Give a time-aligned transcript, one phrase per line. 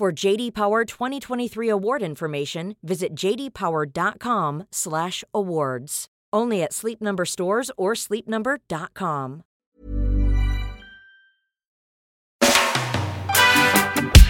[0.00, 6.06] For JD Power 2023 award information, visit jdpower.com/awards.
[6.36, 9.42] Only at Sleep Number stores or sleepnumber.com.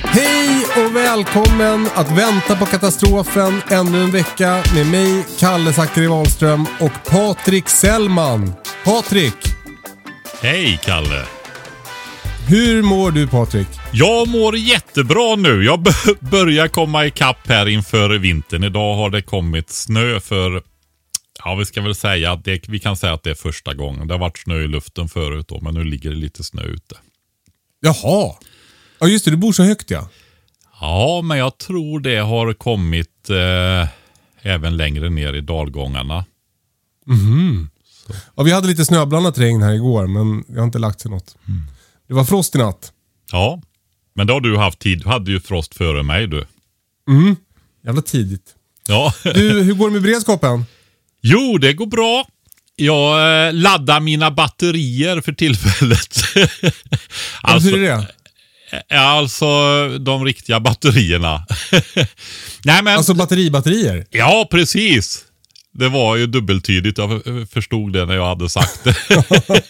[0.04, 6.66] Hej och välkommen att vänta på katastrofen ännu en vecka med mig, Kalle Zackari Wahlström
[6.80, 8.52] och Patrik Sellman.
[8.84, 9.36] Patrik,
[10.42, 11.39] Hej Kalle!
[12.46, 13.68] Hur mår du Patrik?
[13.92, 15.64] Jag mår jättebra nu.
[15.64, 15.86] Jag
[16.20, 18.64] börjar komma ikapp här inför vintern.
[18.64, 20.62] Idag har det kommit snö för,
[21.44, 24.08] ja vi ska väl säga att det, vi kan säga att det är första gången.
[24.08, 26.96] Det har varit snö i luften förut då, men nu ligger det lite snö ute.
[27.80, 28.34] Jaha.
[29.00, 30.08] Ja just det, du bor så högt ja.
[30.80, 33.88] Ja, men jag tror det har kommit eh,
[34.42, 36.24] även längre ner i dalgångarna.
[38.36, 38.42] ja.
[38.42, 41.36] Vi hade lite snöblandat regn här igår men det har inte lagt sig något.
[42.10, 42.92] Det var frost i natt.
[43.32, 43.62] Ja,
[44.14, 45.02] men då har du haft tid.
[45.02, 46.46] Du hade ju frost före mig du.
[47.84, 48.54] Jävla tidigt.
[48.88, 49.14] Ja.
[49.24, 50.64] Du, hur går det med beredskapen?
[51.20, 52.26] Jo, det går bra.
[52.76, 56.24] Jag eh, laddar mina batterier för tillfället.
[57.42, 58.06] Alltså, hur är det?
[58.88, 59.46] Ja, alltså
[59.98, 61.46] de riktiga batterierna.
[62.64, 62.96] Nej, men...
[62.96, 64.06] Alltså batteribatterier?
[64.10, 65.24] Ja, precis.
[65.72, 66.98] Det var ju dubbeltydigt.
[66.98, 68.96] Jag förstod det när jag hade sagt det.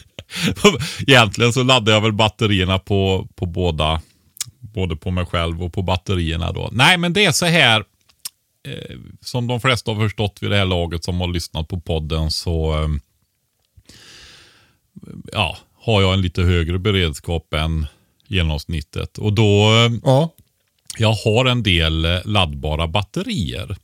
[1.07, 4.01] Egentligen så laddade jag väl batterierna på, på båda.
[4.61, 6.69] Både på mig själv och på batterierna då.
[6.73, 7.85] Nej, men det är så här.
[8.69, 12.31] Eh, som de flesta har förstått vid det här laget som har lyssnat på podden
[12.31, 12.89] så eh,
[15.33, 17.87] ja, har jag en lite högre beredskap än
[18.27, 19.19] genomsnittet.
[19.19, 19.69] Och då
[20.05, 20.31] Ja.
[20.99, 23.77] jag har en del eh, laddbara batterier.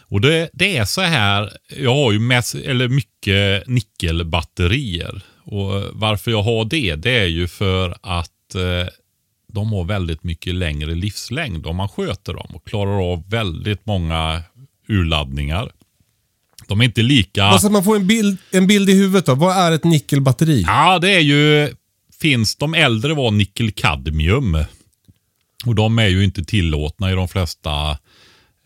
[0.00, 5.22] Och det, det är så här, jag har ju mest, eller mycket nickelbatterier.
[5.44, 8.92] Och varför jag har det, det är ju för att eh,
[9.52, 14.42] de har väldigt mycket längre livslängd om man sköter dem och klarar av väldigt många
[14.88, 15.72] urladdningar.
[16.68, 17.44] De är inte lika...
[17.44, 19.34] Alltså man får en bild, en bild i huvudet då.
[19.34, 20.62] Vad är ett nickelbatteri?
[20.66, 21.74] Ja, det är ju...
[22.20, 24.64] Finns de äldre var nickel-kadmium.
[25.66, 27.98] Och de är ju inte tillåtna i de flesta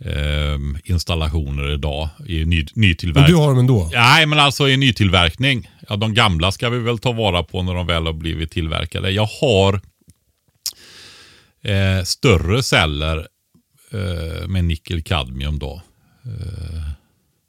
[0.00, 3.36] eh, installationer idag i ny, Men nytillverkning.
[3.36, 3.90] du har dem ändå?
[3.92, 5.70] Nej, men alltså i nytillverkning.
[5.88, 9.10] Ja, de gamla ska vi väl ta vara på när de väl har blivit tillverkade.
[9.10, 9.80] Jag har
[11.62, 13.26] eh, större celler
[13.92, 15.82] eh, med nickel-kadmium då.
[16.24, 16.82] Eh,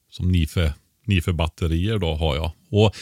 [0.10, 0.74] som NIFE,
[1.06, 2.52] NIFE-batterier då har jag.
[2.70, 2.96] Och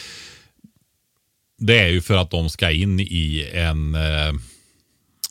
[1.58, 4.32] Det är ju för att de ska in i en, eh,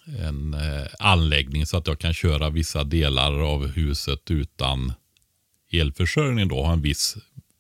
[0.06, 4.94] en eh, anläggning så att jag kan köra vissa delar av huset utan
[5.72, 6.64] elförsörjning då.
[6.64, 7.18] Ha en viss,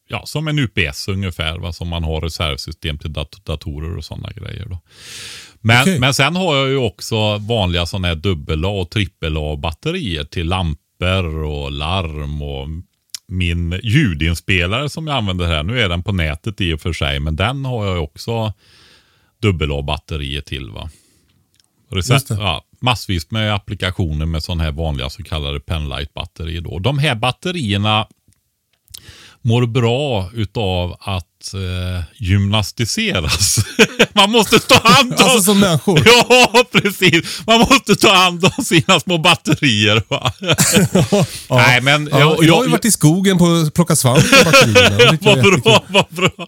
[0.08, 4.32] ja som en UPS ungefär, va, som man har reservsystem till dat datorer och sådana
[4.32, 4.66] grejer.
[4.66, 4.80] Då.
[5.62, 6.00] Men, Okej.
[6.00, 10.24] men sen har jag ju också vanliga sådana här dubbel A och trippel A batterier
[10.24, 12.68] till lampor och larm och
[13.28, 15.64] min ljudinspelare som jag använder här.
[15.64, 18.54] Nu är den på nätet i och för sig, men den har jag också
[19.42, 20.70] dubbel A-batterier till.
[20.70, 20.90] va.
[21.96, 22.34] Just det.
[22.34, 26.62] ja, massvis med applikationer med sådana här vanliga så kallade penlight-batterier.
[26.62, 26.80] Då.
[26.80, 28.08] De här batterierna
[29.42, 33.58] mår bra utav att eh, gymnastiseras.
[34.14, 35.24] Man måste ta hand om...
[35.24, 36.02] Alltså som människor?
[36.06, 37.42] Ja, precis.
[37.48, 40.04] Man måste ta hand om sina små batterier.
[40.08, 40.32] Va?
[41.50, 42.10] Nej, men...
[42.12, 44.96] Ja, jag, jag, har ju varit i skogen på plocka svamp på batterierna.
[45.00, 46.48] Jag är vad bra, vad bra.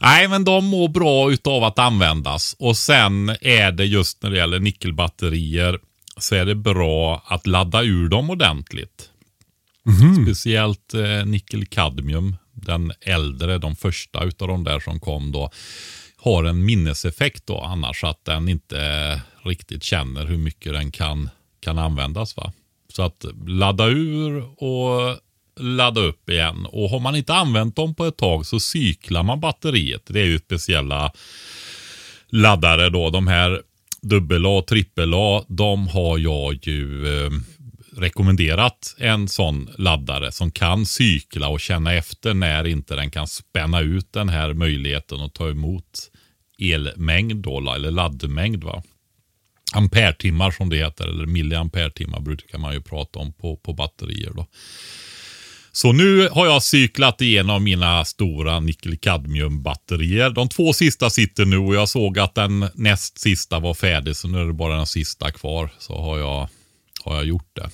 [0.00, 2.56] Nej, men de mår bra utav att användas.
[2.58, 5.78] Och sen är det just när det gäller nickelbatterier
[6.16, 9.10] så är det bra att ladda ur dem ordentligt.
[10.24, 15.50] Speciellt eh, nickel-kadmium, den äldre, de första utav de där som kom då,
[16.16, 21.78] har en minneseffekt då annars att den inte riktigt känner hur mycket den kan kan
[21.78, 22.36] användas.
[22.36, 22.52] va.
[22.88, 25.18] Så att ladda ur och
[25.56, 26.66] ladda upp igen.
[26.66, 30.02] Och har man inte använt dem på ett tag så cyklar man batteriet.
[30.06, 31.12] Det är ju speciella
[32.28, 33.10] laddare då.
[33.10, 33.62] De här
[34.02, 37.30] dubbel A, och trippel A, de har jag ju eh,
[37.96, 43.80] rekommenderat en sån laddare som kan cykla och känna efter när inte den kan spänna
[43.80, 46.10] ut den här möjligheten att ta emot
[46.58, 48.64] elmängd då, eller laddmängd.
[48.64, 48.82] Va?
[49.72, 54.32] Ampertimmar som det heter, eller milliampertimmar brukar man ju prata om på, på batterier.
[54.34, 54.46] Då.
[55.72, 60.30] Så nu har jag cyklat igenom mina stora nickel-kadmium-batterier.
[60.30, 64.28] De två sista sitter nu och jag såg att den näst sista var färdig, så
[64.28, 65.70] nu är det bara den sista kvar.
[65.78, 66.48] Så har jag,
[67.04, 67.70] har jag gjort det.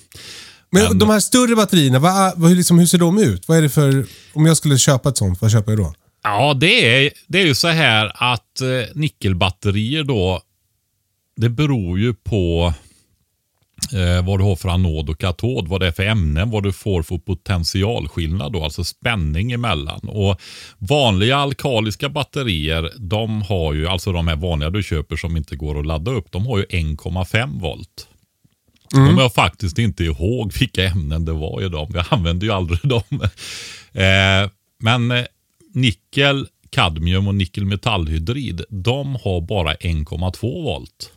[0.69, 3.47] Men, Men- de här större batterierna, vad, vad, hur, liksom, hur ser de ut?
[3.47, 4.05] Vad är det för...
[4.33, 5.93] Om jag skulle köpa ett sånt, vad köper jag då?
[6.23, 10.41] Ja, det är, det är ju så här att eh, nickelbatterier då,
[11.37, 12.73] det beror ju på
[13.93, 16.73] eh, vad du har för anod och katod, vad det är för ämnen, vad du
[16.73, 19.99] får för potentialskillnad då, alltså spänning emellan.
[19.99, 20.41] Och
[20.77, 25.79] vanliga alkaliska batterier, de har ju, alltså de här vanliga du köper som inte går
[25.79, 28.07] att ladda upp, de har ju 1,5 volt.
[28.91, 31.91] Kommer jag faktiskt inte ihåg vilka ämnen det var i dem.
[31.93, 33.21] Jag använde ju aldrig dem.
[33.93, 34.49] Eh,
[34.79, 35.25] men eh,
[35.73, 41.11] nickel, kadmium och nickelmetallhydrid, de har bara 1,2 volt.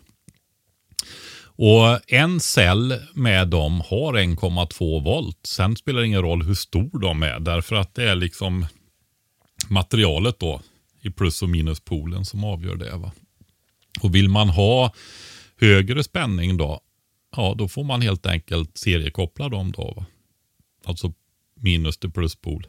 [1.62, 5.38] Och en cell med dem har 1,2 volt.
[5.46, 8.66] Sen spelar det ingen roll hur stor de är därför att det är liksom
[9.68, 10.60] materialet då
[11.00, 12.96] i plus och minuspolen som avgör det.
[12.96, 13.12] Va?
[14.00, 14.94] Och vill man ha
[15.56, 16.80] högre spänning då,
[17.36, 19.94] ja då får man helt enkelt seriekoppla dem då.
[19.96, 20.06] Va?
[20.84, 21.12] Alltså
[21.54, 22.66] minus till pluspol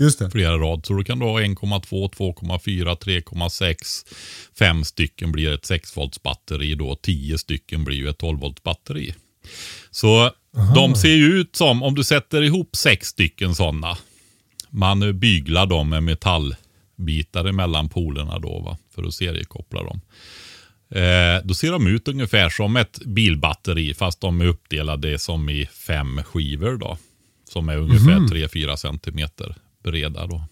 [0.00, 0.30] Just det.
[0.30, 0.86] flera rad.
[0.86, 3.74] Så då kan du ha 1,2, 2,4, 3,6.
[4.58, 6.96] Fem stycken blir ett 6 volts batteri då.
[6.96, 9.14] 10 stycken blir ju ett 12 volts batteri.
[9.90, 10.30] Så
[10.74, 13.98] de ser ju ut som, om du sätter ihop sex stycken sådana.
[14.70, 20.00] Man byglar dem med metallbitar emellan polerna då va, för att seriekoppla dem.
[20.90, 25.66] Eh, då ser de ut ungefär som ett bilbatteri fast de är uppdelade som i
[25.66, 26.98] fem skivor då.
[27.48, 30.42] Som är ungefär 3-4 centimeter breda då.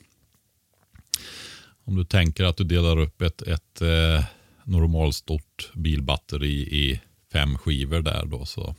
[1.85, 4.25] Om du tänker att du delar upp ett, ett eh,
[4.65, 7.01] normalstort bilbatteri i
[7.33, 8.75] fem skivor där då så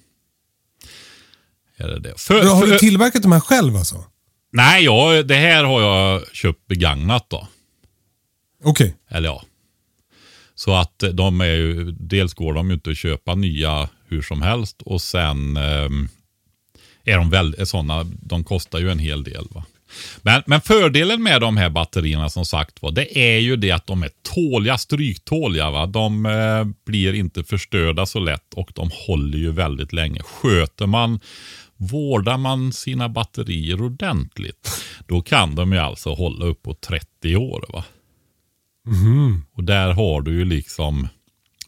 [1.77, 2.19] är det det.
[2.19, 4.05] För, Har du tillverkat de här själv alltså?
[4.51, 7.47] nej, ja, det här har jag köpt begagnat då.
[8.63, 8.95] Okej.
[9.07, 9.43] Eller ja.
[10.55, 14.21] Så att eh, de är ju, dels går de ju inte att köpa nya hur
[14.21, 16.09] som helst och sen ehm,
[17.03, 19.47] är de väl sådana, de kostar ju en hel del.
[19.51, 19.65] va.
[20.21, 23.87] Men, men fördelen med de här batterierna som sagt var, det är ju det att
[23.87, 25.69] de är tåliga, stryktåliga.
[25.69, 25.85] Va?
[25.85, 30.21] De eh, blir inte förstörda så lätt och de håller ju väldigt länge.
[30.23, 31.19] Sköter man,
[31.77, 37.65] vårdar man sina batterier ordentligt, då kan de ju alltså hålla upp på 30 år.
[37.69, 37.83] va.
[39.53, 41.07] Och där har du ju liksom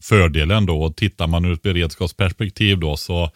[0.01, 0.83] fördelen då.
[0.83, 3.31] Och Tittar man ur ett beredskapsperspektiv då så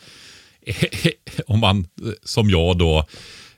[1.48, 1.88] om man
[2.24, 3.06] som jag då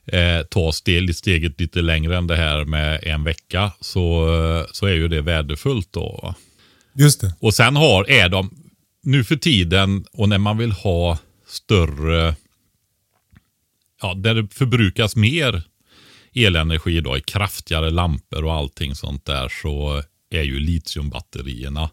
[0.07, 4.85] eh, tar steg, steget lite längre än det här med en vecka så, eh, så
[4.85, 6.19] är ju det värdefullt då.
[6.23, 6.35] va.
[6.95, 7.33] Just det.
[7.39, 8.49] Och sen har, är de
[9.03, 11.17] nu för tiden och när man vill ha
[11.47, 12.35] större,
[14.01, 15.63] ja där det förbrukas mer
[16.33, 21.89] elenergi då i kraftigare lampor och allting sånt där så är ju litiumbatterierna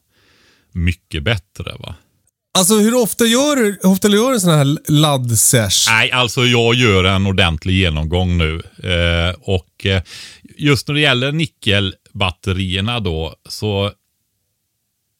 [0.73, 1.77] mycket bättre.
[1.79, 1.95] va.
[2.59, 5.87] Alltså hur ofta gör hur ofta gör du en sån här ladd-sesh?
[5.91, 8.63] Nej, alltså jag gör en ordentlig genomgång nu.
[8.83, 10.03] Eh, och eh,
[10.57, 13.93] just när det gäller nickelbatterierna då så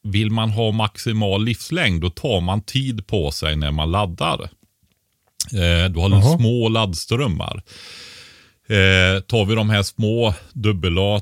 [0.03, 4.41] vill man ha maximal livslängd då tar man tid på sig när man laddar.
[5.53, 6.37] Eh, du har Jaha.
[6.37, 7.63] små laddströmmar.
[8.67, 11.21] Eh, tar vi de här små AA,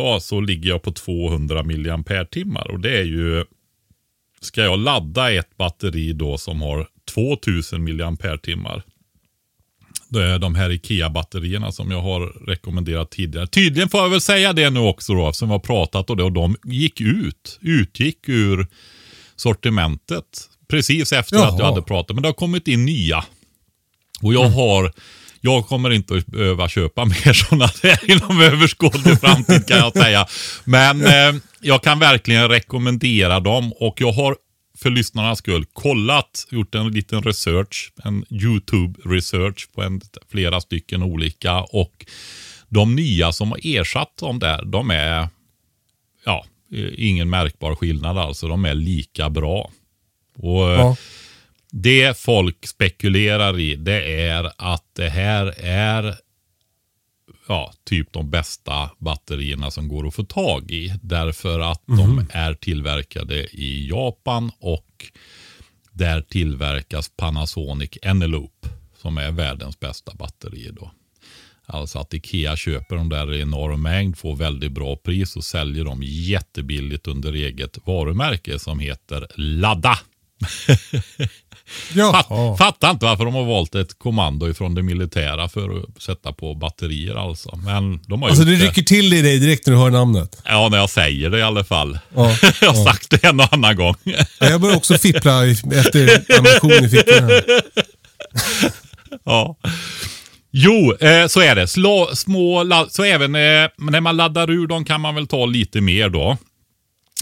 [0.00, 3.44] AAA så ligger jag på 200 mAh och det är ju
[4.44, 7.96] Ska jag ladda ett batteri då som har 2000
[8.62, 8.78] mAh
[10.08, 13.46] det är de här IKEA-batterierna som jag har rekommenderat tidigare.
[13.46, 16.22] Tydligen får jag väl säga det nu också då, som vi har pratat och det
[16.22, 18.66] och de gick ut, utgick ur
[19.36, 20.24] sortimentet
[20.68, 21.48] precis efter Jaha.
[21.48, 22.16] att jag hade pratat.
[22.16, 23.24] Men det har kommit in nya.
[24.22, 24.92] Och jag har,
[25.44, 30.26] jag kommer inte att behöva köpa mer sådana där inom överskådlig framtid kan jag säga.
[30.64, 34.36] Men eh, jag kan verkligen rekommendera dem och jag har
[34.78, 41.60] för lyssnarnas skull kollat, gjort en liten research, en YouTube-research på en, flera stycken olika
[41.60, 42.06] och
[42.68, 45.28] de nya som har ersatt dem där, de är
[46.24, 46.46] ja,
[46.96, 48.48] ingen märkbar skillnad alltså.
[48.48, 49.70] De är lika bra.
[50.38, 50.96] Och eh, Ja
[51.76, 56.18] det folk spekulerar i det är att det här är
[57.48, 60.94] ja, typ de bästa batterierna som går att få tag i.
[61.02, 65.12] Därför att de är tillverkade i Japan och
[65.92, 68.66] där tillverkas Panasonic Eneloop
[69.02, 70.70] som är världens bästa batteri.
[70.72, 70.90] Då.
[71.66, 75.84] Alltså att Ikea köper dem där i enorm mängd, får väldigt bra pris och säljer
[75.84, 79.98] dem jättebilligt under eget varumärke som heter Ladda.
[82.12, 86.32] Fatt, fattar inte varför de har valt ett kommando ifrån det militära för att sätta
[86.32, 87.56] på batterier alltså.
[87.64, 90.42] Men de har Alltså det rycker till i dig direkt när du hör namnet.
[90.44, 91.98] Ja, när jag säger det i alla fall.
[92.14, 92.84] Ja, jag har ja.
[92.84, 93.94] sagt det en och annan gång.
[94.02, 97.30] Ja, Jag börjar också fippla efter ammunition i fickorna.
[99.24, 99.56] ja.
[100.50, 101.66] Jo, eh, så är det.
[101.66, 105.80] Slå, små, så även eh, när man laddar ur dem kan man väl ta lite
[105.80, 106.36] mer då.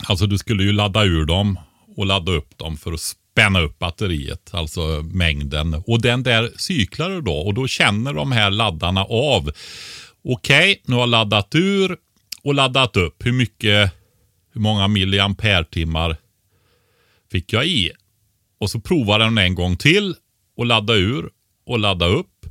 [0.04, 1.58] Alltså du skulle ju ladda ur dem
[1.96, 5.82] och ladda upp dem för att spänna upp batteriet, alltså mängden.
[5.86, 9.50] Och den där cyklar du då och då känner de här laddarna av.
[10.24, 11.96] Okej, nu har jag laddat ur
[12.42, 13.26] och laddat upp.
[13.26, 13.92] Hur mycket,
[14.52, 16.16] hur många milliampere-timmar
[17.32, 17.90] fick jag i?
[18.60, 20.14] Och så provar den en gång till
[20.56, 21.30] och ladda ur
[21.66, 22.46] och ladda upp.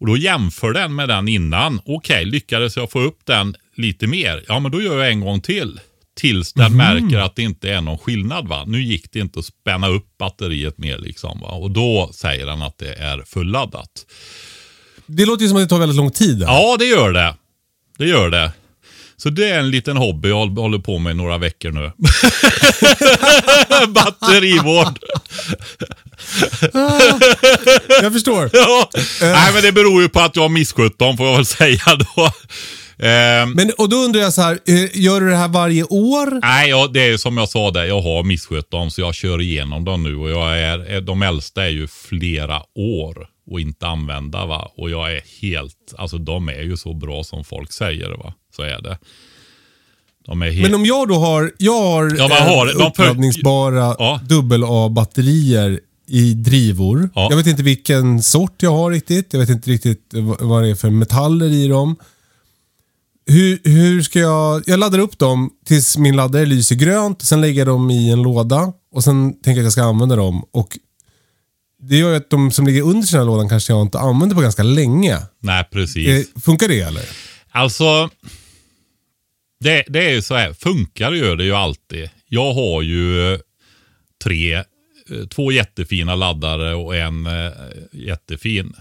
[0.00, 1.80] Och då jämför den med den innan.
[1.84, 4.44] Okej, lyckades jag få upp den lite mer?
[4.48, 5.80] Ja, men då gör jag en gång till.
[6.16, 8.48] Tills den märker att det inte är någon skillnad.
[8.48, 8.64] va.
[8.66, 10.98] Nu gick det inte att spänna upp batteriet mer.
[10.98, 11.48] liksom va.
[11.48, 13.90] Och då säger den att det är fulladdat.
[15.06, 16.42] Det låter ju som att det tar väldigt lång tid.
[16.46, 17.34] Ja, det gör det.
[17.98, 18.52] Det gör det.
[19.16, 21.92] Så det är en liten hobby jag håll- håller på med några veckor nu.
[23.88, 24.98] Batterivård.
[28.02, 28.50] Jag förstår.
[28.56, 28.90] Ja.
[29.20, 31.82] Nej, men det beror ju på att jag har misskött dem får jag väl säga
[32.16, 32.30] då.
[32.98, 36.40] Ehm, Men, och då undrar jag så här, eh, gör du det här varje år?
[36.40, 37.84] Nej, ja, det är som jag sa där.
[37.84, 40.16] Jag har misskött dem så jag kör igenom dem nu.
[40.16, 44.46] Och jag är, är- de äldsta är ju flera år och inte använda.
[44.46, 44.70] va.
[44.76, 48.10] Och jag är helt, alltså de är ju så bra som folk säger.
[48.10, 48.32] va.
[48.56, 48.98] Så är det.
[50.44, 50.62] Helt...
[50.62, 54.20] Men om jag då har, jag har, Ja, eh, har- för- uppladdningsbara Ja.
[54.28, 57.10] dubbel-A-batterier i drivor.
[57.14, 57.26] Ja.
[57.30, 59.28] Jag vet inte vilken sort jag har riktigt.
[59.32, 60.00] Jag vet inte riktigt
[60.40, 61.96] vad det är för metaller i dem.
[63.26, 64.62] Hur, hur ska jag...
[64.66, 67.22] Jag laddar upp dem tills min laddare lyser grönt.
[67.22, 70.16] Sen lägger jag dem i en låda och sen tänker jag att jag ska använda
[70.16, 70.44] dem.
[70.50, 70.78] Och
[71.82, 74.36] det gör ju att de som ligger under den här lådan kanske jag inte använder
[74.36, 75.18] på ganska länge.
[75.40, 76.08] Nej, precis.
[76.08, 77.02] Eh, funkar det eller?
[77.50, 78.10] Alltså,
[79.60, 80.52] det, det är ju så här.
[80.52, 82.10] Funkar gör det ju alltid.
[82.28, 83.40] Jag har ju eh,
[84.24, 84.64] tre, eh,
[85.30, 87.52] två jättefina laddare och en eh,
[87.92, 88.74] jättefin.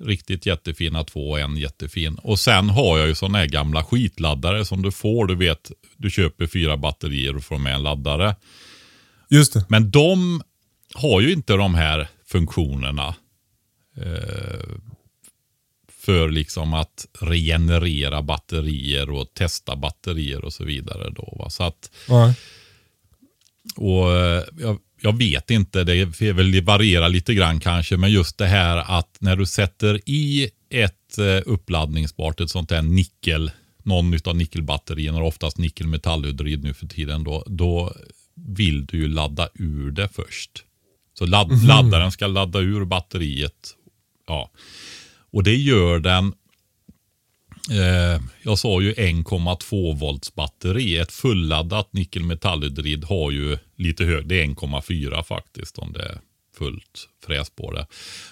[0.00, 2.14] Riktigt jättefina två och en jättefin.
[2.14, 5.26] Och sen har jag ju sådana här gamla skitladdare som du får.
[5.26, 8.36] Du vet, du köper fyra batterier och får med en laddare.
[9.28, 9.64] Just det.
[9.68, 10.42] Men de
[10.94, 13.14] har ju inte de här funktionerna.
[13.96, 14.68] Eh,
[15.92, 21.10] för liksom att regenerera batterier och testa batterier och så vidare.
[21.10, 21.50] Då, va?
[21.50, 22.34] Så att, Ja.
[23.76, 28.12] och eh, jag, jag vet inte, det är väl det varierar lite grann kanske, men
[28.12, 33.50] just det här att när du sätter i ett eh, uppladdningsbart, ett sånt där nickel,
[33.82, 37.92] någon av nickelbatterierna, oftast nickelmetallhydrid nu för tiden, då, då
[38.34, 40.64] vill du ju ladda ur det först.
[41.18, 43.74] Så ladd, laddaren ska ladda ur batteriet.
[44.26, 44.50] Ja.
[45.32, 46.32] Och det gör den
[47.70, 50.98] Eh, jag sa ju 1,2 volts batteri.
[50.98, 54.28] Ett fulladdat nickelmetallhydrid har ju lite högre.
[54.28, 56.18] Det är 1,4 faktiskt om det är
[56.58, 57.86] fullt fräs på det.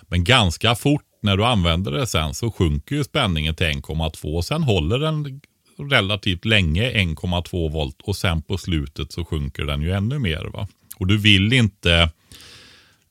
[0.09, 4.43] Men ganska fort när du använder det sen så sjunker ju spänningen till 1,2.
[4.43, 5.40] Sen håller den
[5.90, 10.45] relativt länge 1,2 volt och sen på slutet så sjunker den ju ännu mer.
[10.45, 10.69] Va?
[10.97, 12.11] Och du vill inte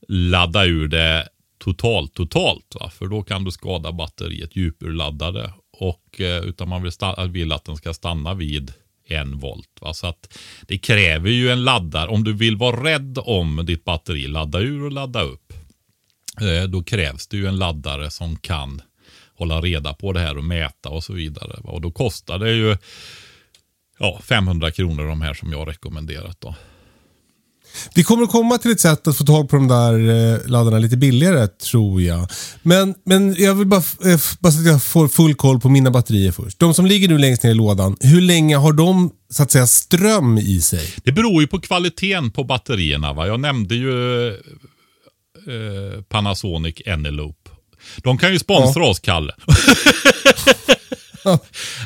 [0.07, 2.75] ladda ur det totalt, totalt.
[2.79, 2.89] Va?
[2.89, 5.53] För då kan du skada batteriet djupurladdade.
[5.77, 6.91] Och, eh, utan man vill,
[7.29, 8.73] vill att den ska stanna vid
[9.07, 9.81] en volt.
[9.81, 9.93] Va?
[9.93, 12.09] Så att det kräver ju en laddare.
[12.09, 15.53] Om du vill vara rädd om ditt batteri, ladda ur och ladda upp.
[16.41, 18.81] Eh, då krävs det ju en laddare som kan
[19.35, 21.59] hålla reda på det här och mäta och så vidare.
[21.63, 21.71] Va?
[21.71, 22.77] Och då kostar det ju
[23.99, 26.41] ja, 500 kronor de här som jag rekommenderat.
[26.41, 26.55] Då.
[27.93, 30.79] Vi kommer att komma till ett sätt att få tag på de där eh, laddarna
[30.79, 32.27] lite billigare tror jag.
[32.61, 35.91] Men, men jag vill bara, eh, bara så att jag får full koll på mina
[35.91, 36.59] batterier först.
[36.59, 39.67] De som ligger nu längst ner i lådan, hur länge har de så att säga
[39.67, 40.93] ström i sig?
[41.03, 43.13] Det beror ju på kvaliteten på batterierna.
[43.13, 43.27] Va?
[43.27, 47.49] Jag nämnde ju eh, Panasonic Eneloop.
[47.97, 49.33] De kan ju sponsra oss, Kalle.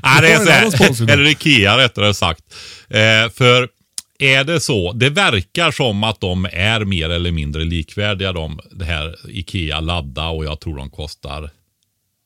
[0.03, 2.43] Nej, det är så här, eller Ikea rättare sagt.
[2.89, 3.78] Eh, för
[4.19, 4.93] är det så?
[4.93, 10.27] Det verkar som att de är mer eller mindre likvärdiga de det här Ikea ladda
[10.27, 11.49] och jag tror de kostar,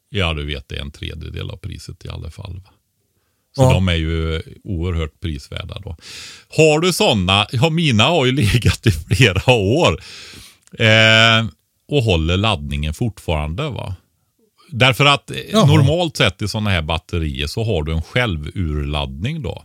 [0.09, 2.53] ja du vet det är en tredjedel av priset i alla fall.
[2.55, 2.69] Va?
[3.55, 3.73] Så Ja.
[3.73, 5.97] de är ju oerhört prisvärda då.
[6.57, 10.01] Har du sådana, ja mina har ju legat i flera år.
[10.79, 11.45] Eh,
[11.87, 13.95] och håller laddningen fortfarande va.
[14.69, 15.65] Därför att eh, Jaha.
[15.65, 19.63] normalt sett i sådana här batterier så har du en självurladdning då.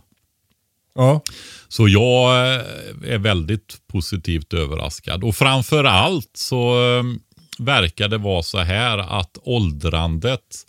[0.99, 1.21] Ja.
[1.67, 2.61] Så jag eh,
[3.03, 5.23] är väldigt positivt överraskad.
[5.23, 7.03] Och framför allt så eh,
[7.59, 10.65] verkar det vara så här att åldrandet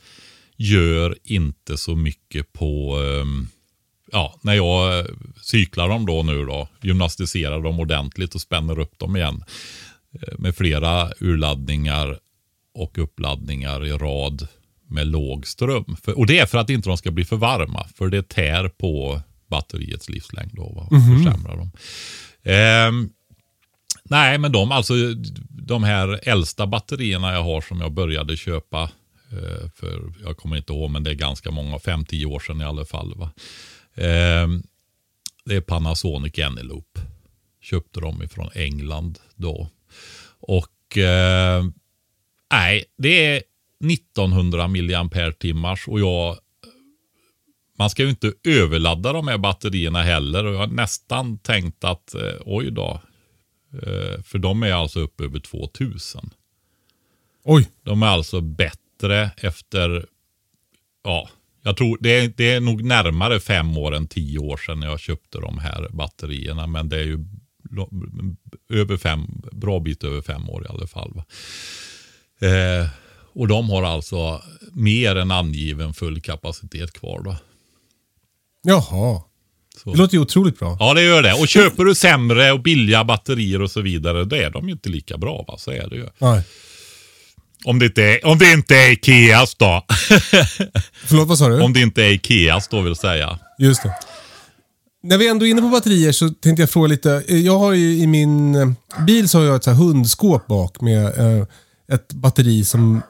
[0.56, 3.49] gör inte så mycket på ehm,
[4.12, 5.04] Ja, när jag eh,
[5.42, 9.44] cyklar dem då nu då, gymnastiserar dem ordentligt och spänner upp dem igen
[10.38, 12.18] med flera urladdningar
[12.75, 14.49] och uppladdningar i rad
[14.88, 15.96] med låg ström.
[16.02, 18.68] För, och det är för att inte de ska bli för varma, för det tär
[18.68, 19.20] på
[19.50, 20.83] batteriets livslängd då, va?
[20.83, 21.71] och försämrar dem.
[22.42, 23.11] Ehm,
[24.04, 24.95] nej, men de, alltså,
[25.49, 28.83] de här äldsta batterierna jag har som jag började köpa
[29.33, 32.64] eh, för, jag kommer inte ihåg, men det är ganska många, 5-10 år sedan i
[32.64, 33.14] alla fall.
[33.16, 33.30] Va?
[33.95, 34.62] Ehm,
[35.45, 36.99] det är Panasonic Eneloop.
[37.61, 39.69] Köpte dem ifrån England då.
[40.40, 41.64] Och eh,
[42.52, 43.42] nej, det är
[43.85, 46.38] 1900 milliampere-timmars och jag
[47.80, 52.14] man ska ju inte överladda de här batterierna heller och jag har nästan tänkt att
[52.14, 53.00] eh, oj då.
[53.72, 56.30] Eh, för de är alltså upp över 2000.
[57.44, 57.68] Oj.
[57.82, 60.06] De är alltså bättre efter,
[61.04, 61.28] ja,
[61.62, 65.00] jag tror det är, det är nog närmare fem år än tio år sedan jag
[65.00, 66.66] köpte de här batterierna.
[66.66, 67.25] Men det är ju
[68.68, 71.22] över fem, bra bit över fem år i alla fall.
[72.40, 72.88] Eh,
[73.32, 77.22] och de har alltså mer än angiven full kapacitet kvar.
[77.25, 77.37] Då.
[78.62, 79.22] Jaha.
[79.82, 79.92] Så.
[79.92, 80.76] Det låter ju otroligt bra.
[80.80, 81.32] Ja, det gör det.
[81.32, 84.88] Och köper du sämre och billiga batterier och så vidare, då är de ju inte
[84.88, 85.44] lika bra.
[85.48, 85.58] Va?
[85.58, 86.06] Så är det ju.
[86.18, 86.42] Nej.
[87.64, 89.84] Om det inte är, om det inte är Ikeas då.
[91.06, 91.60] Förlåt, vad sa du?
[91.60, 93.38] om det inte är Ikeas då vill säga.
[93.58, 93.94] Just det.
[95.02, 97.25] När vi ändå är inne på batterier så tänkte jag fråga lite.
[97.28, 98.68] Jag har ju i min eh,
[99.06, 101.46] bil så har jag ett så hundskåp bak med eh,
[101.92, 103.02] ett batteri som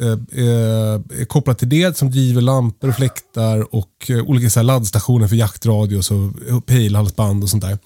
[0.00, 4.64] eh, är kopplat till det som driver lampor och fläktar och eh, olika så här
[4.64, 7.78] laddstationer för jaktradios och pejlhalsband och sånt där.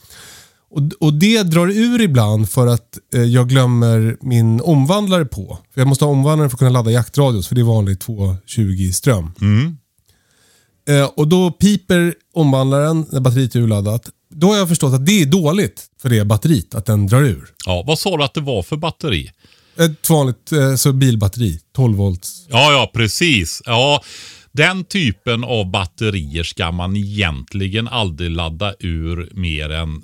[0.71, 5.59] Och, och det drar ur ibland för att eh, jag glömmer min omvandlare på.
[5.75, 8.91] För Jag måste ha omvandlaren för att kunna ladda jaktradios för det är vanlig 220
[8.93, 9.33] ström.
[10.89, 14.09] Eh, och då piper omvandlaren när batteriet är urladdat.
[14.35, 17.49] Då har jag förstått att det är dåligt för det batteriet, att den drar ur.
[17.67, 19.31] Ja, vad sa du att det var för batteri?
[19.77, 22.47] Ett vanligt eh, så bilbatteri, 12 volts.
[22.49, 23.63] Ja, ja, precis.
[23.65, 24.03] Ja,
[24.53, 30.03] den typen av batterier ska man egentligen aldrig ladda ur mer än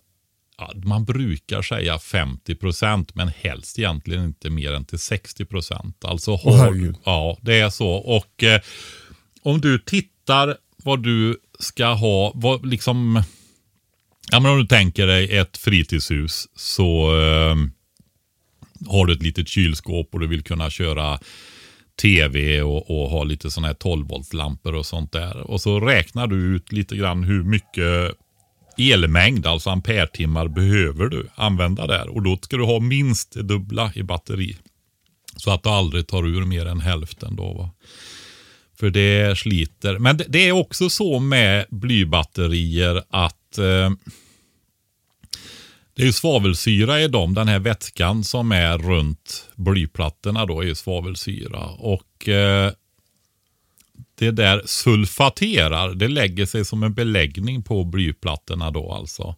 [0.84, 6.04] man brukar säga 50 procent, men helst egentligen inte mer än till 60 procent.
[6.04, 7.88] Alltså har, ja, det är så.
[7.90, 8.60] Och eh,
[9.42, 13.22] om du tittar vad du ska ha, vad liksom,
[14.30, 17.56] ja men om du tänker dig ett fritidshus så eh,
[18.86, 21.18] har du ett litet kylskåp och du vill kunna köra
[22.02, 25.36] tv och, och ha lite sådana här 12 voltslampor och sånt där.
[25.36, 28.14] Och så räknar du ut lite grann hur mycket
[28.78, 32.08] elmängd, alltså ampertimmar, behöver du använda där.
[32.08, 34.56] Och då ska du ha minst det dubbla i batteri.
[35.36, 37.52] Så att du aldrig tar ur mer än hälften då.
[37.52, 37.70] Va?
[38.78, 39.98] För det sliter.
[39.98, 43.90] Men det, det är också så med blybatterier att eh,
[45.98, 47.34] det är ju svavelsyra i dem.
[47.34, 51.66] Den här vätskan som är runt blyplattorna då är ju svavelsyra.
[51.66, 52.72] Och eh,
[54.14, 59.36] det där sulfaterar, det lägger sig som en beläggning på blyplattorna då alltså.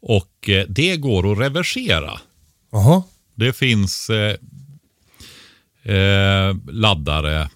[0.00, 2.20] Och eh, det går att reversera.
[2.72, 3.02] Jaha.
[3.34, 4.36] Det finns eh,
[5.94, 7.50] eh, laddare,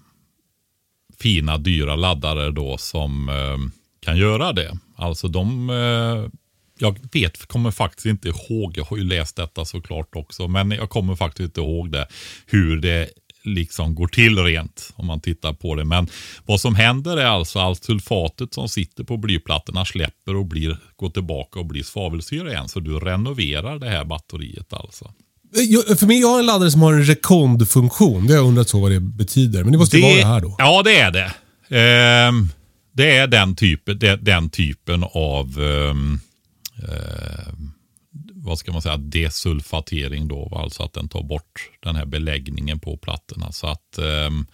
[1.18, 3.58] fina dyra laddare då som eh,
[4.00, 4.78] kan göra det.
[4.96, 6.30] Alltså de, eh,
[6.78, 10.90] jag vet, kommer faktiskt inte ihåg, jag har ju läst detta såklart också, men jag
[10.90, 12.06] kommer faktiskt inte ihåg det,
[12.46, 13.10] hur det
[13.46, 15.84] liksom går till rent om man tittar på det.
[15.84, 16.08] Men
[16.44, 21.10] vad som händer är alltså att sulfatet som sitter på blyplattorna släpper och blir, går
[21.10, 22.68] tillbaka och blir svavelsyra igen.
[22.68, 25.12] Så du renoverar det här batteriet alltså.
[25.52, 28.26] Jag, för mig, jag har en laddare som har en rekondfunktion.
[28.26, 29.62] Det har jag undrat så vad det betyder.
[29.62, 30.56] Men det måste ju vara det här då.
[30.58, 31.32] Ja, det är det.
[31.78, 32.48] Ehm,
[32.92, 36.20] det är den, typen, det, den typen av ehm,
[36.82, 37.72] ehm,
[38.34, 40.58] vad ska man säga, desulfatering då.
[40.62, 43.52] Alltså att den tar bort den här beläggningen på plattorna.
[43.52, 44.46] Så att ehm,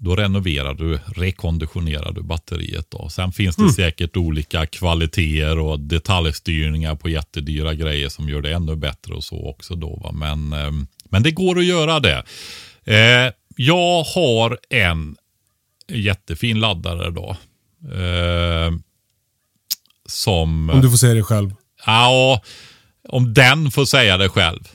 [0.00, 2.90] då renoverar du, rekonditionerar du batteriet.
[2.90, 3.08] Då.
[3.08, 8.76] Sen finns det säkert olika kvaliteter och detaljstyrningar på jättedyra grejer som gör det ännu
[8.76, 9.74] bättre och så också.
[9.74, 10.12] Då, va?
[10.12, 10.72] Men, eh,
[11.04, 12.24] men det går att göra det.
[12.84, 15.16] Eh, jag har en
[15.88, 17.36] jättefin laddare då.
[17.92, 18.72] Eh,
[20.10, 20.70] som...
[20.70, 21.54] Om du får säga det själv.
[21.86, 22.42] Ja,
[23.08, 24.60] om den får säga det själv.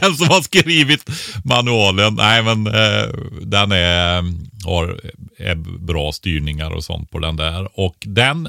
[0.00, 1.10] den som har skrivit
[1.44, 2.14] manualen.
[2.14, 3.08] Nej, men eh,
[3.42, 4.24] den är,
[4.64, 5.00] har
[5.38, 7.80] är bra styrningar och sånt på den där.
[7.80, 8.48] Och den,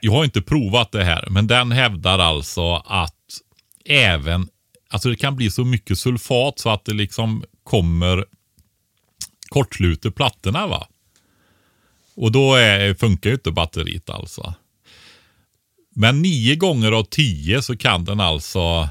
[0.00, 3.14] jag har inte provat det här, men den hävdar alltså att
[3.84, 4.48] även,
[4.90, 8.24] alltså det kan bli så mycket sulfat så att det liksom kommer
[9.48, 10.86] kortsluter plattorna va.
[12.20, 14.54] Och då är, funkar ju inte batteriet alltså.
[15.94, 18.88] Men nio gånger av tio så kan den alltså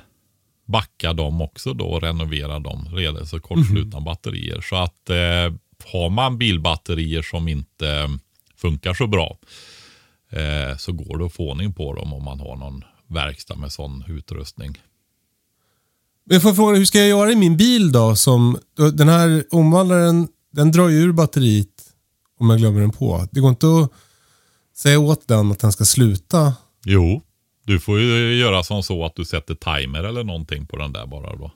[0.65, 2.89] backa dem också då och renovera dem.
[2.93, 4.61] Redan så kortslutna batterier.
[4.61, 5.53] Så att eh,
[5.85, 8.09] har man bilbatterier som inte
[8.55, 9.37] funkar så bra
[10.29, 13.71] eh, så går det att få ordning på dem om man har någon verkstad med
[13.71, 14.77] sån utrustning.
[16.29, 18.15] Jag får fråga, hur ska jag göra i min bil då?
[18.15, 18.59] Som,
[18.93, 21.76] den här omvandlaren, den drar ju ur batteriet
[22.37, 23.27] om jag glömmer den på.
[23.31, 23.91] Det går inte att
[24.77, 26.53] säga åt den att den ska sluta.
[26.85, 27.21] Jo,
[27.65, 31.05] du får ju göra som så att du sätter timer eller någonting på den där
[31.05, 31.51] bara då.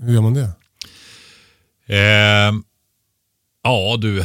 [0.00, 0.50] Hur gör man det?
[1.86, 2.54] Eh,
[3.62, 4.24] ja, du.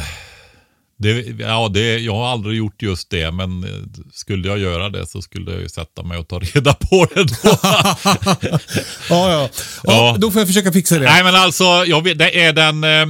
[0.96, 3.70] Det, ja, det, jag har aldrig gjort just det, men eh,
[4.12, 7.24] skulle jag göra det så skulle jag ju sätta mig och ta reda på det
[7.24, 7.34] då.
[7.62, 7.96] ja,
[9.08, 9.48] ja, ja.
[9.84, 10.16] Ja.
[10.18, 11.04] Då får jag försöka fixa det.
[11.04, 12.84] Nej, men alltså, jag vet, det är den...
[12.84, 13.06] Eh,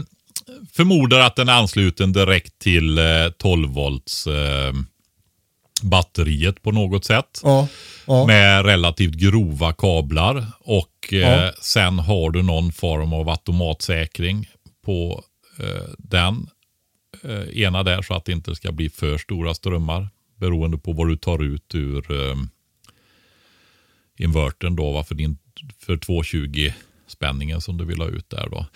[0.73, 3.05] förmodar att den är ansluten direkt till eh,
[3.39, 4.73] 12 volts eh,
[5.83, 7.41] batteriet på något sätt.
[7.43, 7.69] Ja,
[8.07, 8.27] ja.
[8.27, 10.47] Med relativt grova kablar.
[10.61, 11.53] Och eh, Ja.
[11.63, 14.49] sen har du någon form av automatsäkring
[14.85, 15.25] på
[15.59, 16.47] eh, den
[17.23, 20.09] eh, ena där så att det inte ska bli för stora strömmar.
[20.37, 22.37] Beroende på vad du tar ut ur eh,
[24.19, 24.93] invertern då.
[24.93, 25.39] va, För, din,
[25.79, 26.71] för 220
[27.07, 28.67] spänningen som du vill ha ut där då.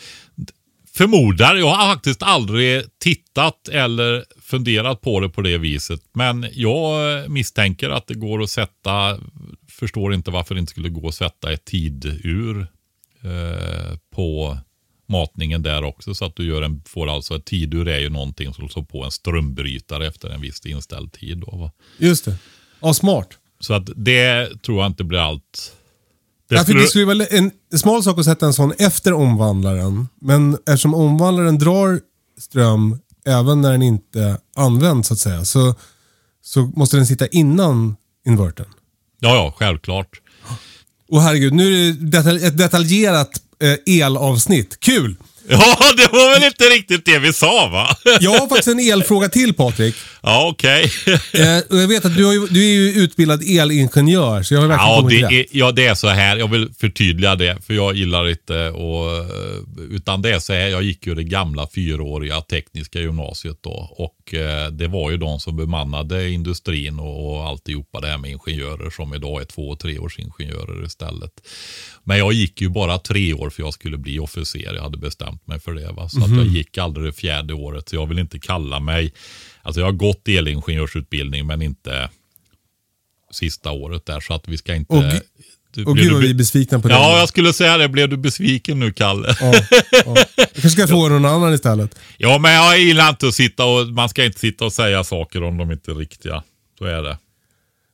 [0.99, 6.01] Förmodar, jag har faktiskt aldrig tittat eller funderat på det på det viset.
[6.13, 9.19] Men jag misstänker att det går att sätta,
[9.69, 12.67] förstår inte varför det inte skulle gå att sätta ett tidur
[13.23, 14.59] eh, på
[15.09, 16.15] matningen där också.
[16.15, 19.05] Så att du gör en, får alltså ett tidur är ju någonting som slår på
[19.05, 21.39] en strömbrytare efter en viss inställd tid.
[21.39, 21.73] Då, va?
[21.99, 22.35] Just det.
[22.81, 23.29] Ja, smart.
[23.61, 25.73] Så att det tror jag inte blir allt.
[26.49, 30.09] Det Ja, för det skulle vara en smal sak att sätta en sån efter omvandlaren.
[30.21, 32.01] Men eftersom omvandlaren drar
[32.41, 35.45] ström även när den inte används så att säga.
[35.45, 35.75] Så,
[36.43, 38.67] så måste den sitta innan invertern.
[39.21, 40.21] Ja, ja, självklart.
[41.09, 44.81] Och herregud, nu är det ett detaljerat eh, elavsnitt.
[44.81, 45.17] Kul!
[45.51, 47.97] Ja, det var väl inte riktigt det vi sa va?
[48.21, 49.95] Jag har faktiskt en elfråga till Patrik.
[50.23, 50.93] Ja, okej.
[51.33, 54.61] Eh, och jag vet att du, har ju, du är ju utbildad elingenjör, så jag
[54.61, 55.33] har verkligen Ja kommit det, rätt.
[55.33, 56.37] är, ja, det är så här.
[56.37, 59.27] Jag vill förtydliga det, för jag gillar inte och
[59.91, 63.95] Utan det är så här, jag gick ju det gamla fyraåriga tekniska gymnasiet då.
[63.99, 68.31] Och eh, det var ju de som bemannade industrin och, och alltihopa det här med
[68.31, 71.33] ingenjörer som idag är två och treårsingenjörer istället.
[72.05, 74.75] Men jag gick ju bara tre år för jag skulle bli officer.
[74.75, 75.93] Jag hade bestämt mig för det.
[75.93, 76.09] Va?
[76.09, 77.89] Så att jag gick aldrig det fjärde året.
[77.89, 79.13] Så jag vill inte kalla mig,
[79.63, 82.09] alltså jag har gått elingenjörsutbildning men inte
[83.33, 84.21] sista året där.
[84.21, 84.95] Så att vi ska inte...
[84.97, 85.03] Och
[85.73, 86.95] Du- Och gud vad vi är besvikna på det.
[86.95, 87.89] Ja, jag skulle säga det.
[87.89, 89.37] Blev du besviken nu, Kalle?
[89.41, 89.53] ja,
[90.05, 90.17] ja.
[90.37, 91.95] Jag kanske ska fråga någon annan istället.
[92.17, 93.87] Ja, men jag gillar inte att sitta och...
[93.87, 96.43] Man ska inte sitta och säga saker om de inte är riktiga.
[96.79, 97.19] Så är det.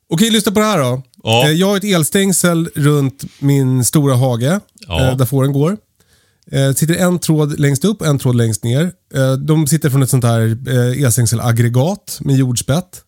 [0.09, 1.03] Okej, lyssna på det här då.
[1.23, 1.45] Ja.
[1.45, 5.09] Eh, Jag har ett elstängsel runt min stora hage, Ja.
[5.11, 5.77] eh, där fåren går.
[6.53, 8.93] Eh, sitter en tråd längst upp, en tråd längst ner.
[9.15, 13.03] Eh, de sitter från ett sånt här eh, elstängselaggregat med jordspett.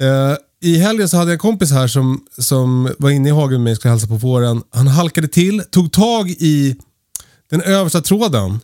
[0.00, 3.52] Eh, I helgen så hade jag en kompis här som, som var inne i hagen
[3.52, 4.62] med mig och skulle hälsa på fåren.
[4.70, 6.76] Han halkade till, tog tag i
[7.50, 8.60] den översta tråden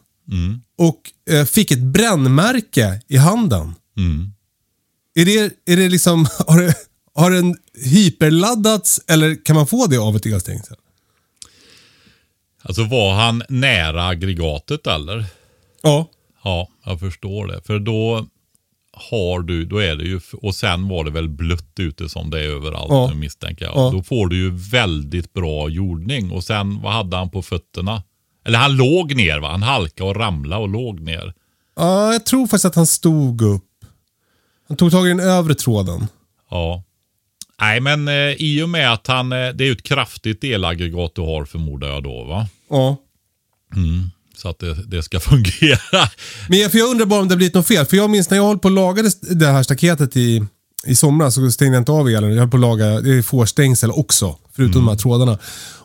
[0.79, 1.01] och
[1.31, 3.75] eh, fick ett brännmärke i handen.
[5.15, 6.75] Är det, är det liksom, har, det,
[7.15, 10.77] har den hyperladdats eller kan man få det av ett elstängsel?
[12.63, 15.25] Alltså var han nära aggregatet eller?
[15.83, 16.07] Ja.
[16.45, 17.61] Ja, jag förstår det.
[17.67, 18.27] För då
[18.93, 22.41] har du, då är det ju, och sen var det väl blött ute som det
[22.41, 23.09] är överallt Ja.
[23.11, 23.77] nu misstänker jag.
[23.77, 23.91] Ja.
[23.93, 26.31] Då får du ju väldigt bra jordning.
[26.31, 28.03] Och sen, vad hade han på fötterna?
[28.45, 29.49] Eller han låg ner va?
[29.51, 31.35] Han halkade och ramlade och låg ner.
[31.77, 33.65] ja, jag tror faktiskt att han stod upp.
[34.69, 36.07] Han tog tag i den övre tråden.
[36.51, 36.83] Ja.
[37.61, 41.13] Nej, men eh, i och med att han, eh, det är ju ett kraftigt elaggregat
[41.15, 42.49] du har förmodar jag då va?
[42.71, 42.97] Ja.
[44.37, 46.09] Så att det, det ska fungera.
[46.49, 47.87] Men jag, för jag undrar bara om det har blivit något fel.
[47.87, 50.47] För jag minns när jag höll på att laga det- här staketet i,
[50.87, 52.31] i somras så stängde jag inte av elen.
[52.31, 55.39] Jag höll på att laga det är fårstängsel också, förutom de här trådarna.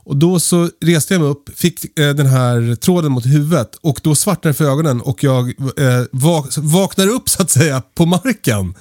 [0.03, 3.99] Och Då så reste jag mig upp, fick eh, den här tråden mot huvudet och
[4.03, 8.73] då svartnade för ögonen och jag eh, vak vaknar upp så att säga på marken.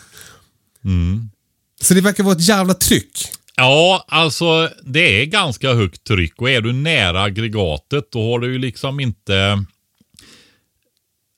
[1.81, 3.19] Så det verkar vara ett jävla tryck.
[3.57, 8.53] Ja, alltså det är ganska högt tryck och är du nära aggregatet då har du
[8.53, 9.65] ju liksom inte...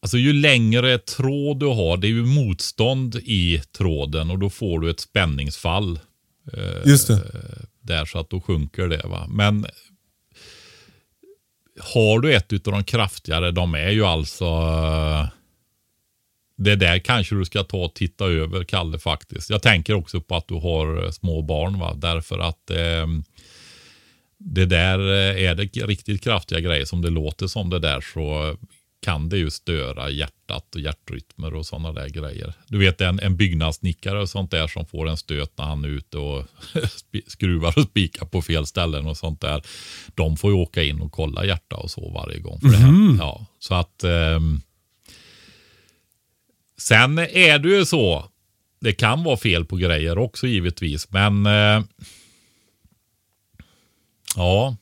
[0.03, 4.81] Alltså ju längre tråd du har, det är ju motstånd i tråden och då får
[4.81, 6.01] du ett spänningsfall
[6.85, 7.21] Just det.
[7.81, 9.03] där så att då sjunker det.
[9.05, 9.27] va.
[9.29, 9.67] Men
[11.81, 14.47] har du ett utav de kraftigare, de är ju alltså...
[16.61, 19.51] Det där kanske du ska ta och titta över, Kalle, faktiskt.
[19.51, 21.95] Jag tänker också på att du har eh, små barn, va?
[21.95, 23.07] därför att eh,
[24.39, 28.57] det där, eh, är det riktigt kraftiga grejer som det låter som det där så
[29.03, 32.55] kan det ju störa hjärtat och hjärtrytmer och sådana där grejer.
[32.67, 35.89] Du vet en, en byggnadssnickare och sånt där som får en stöt när han är
[35.89, 36.45] ute och
[37.27, 39.63] skruvar och spikar på fel ställen och sånt där.
[40.15, 42.61] De får ju åka in och kolla hjärta och så varje gång.
[42.61, 43.17] För det här.
[43.19, 44.61] Ja, så att ehm,
[46.81, 48.25] Sen är det ju så.
[48.81, 51.11] Det kan vara fel på grejer också givetvis.
[51.11, 51.83] Men eh,
[54.37, 54.77] ja,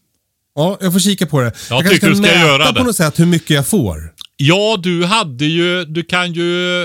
[0.54, 1.52] Ja, jag får kika på det.
[1.70, 2.78] Jag, tycker kanske du ska mäta göra det.
[2.80, 4.14] på något sätt hur mycket jag får.
[4.36, 6.80] Ja, du hade ju, du kan ju,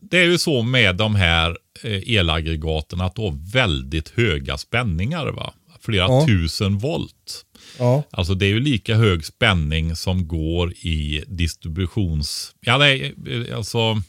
[0.00, 5.26] det är ju så med de här eh, elaggregaten att du har väldigt höga spänningar
[5.26, 5.54] va.
[5.80, 6.26] Flera Ja.
[6.26, 7.44] tusen volt.
[7.78, 8.02] Ja.
[8.10, 12.54] Alltså det är ju lika hög spänning som går i distributions...
[12.60, 13.14] Ja, nej,
[13.54, 14.02] alltså...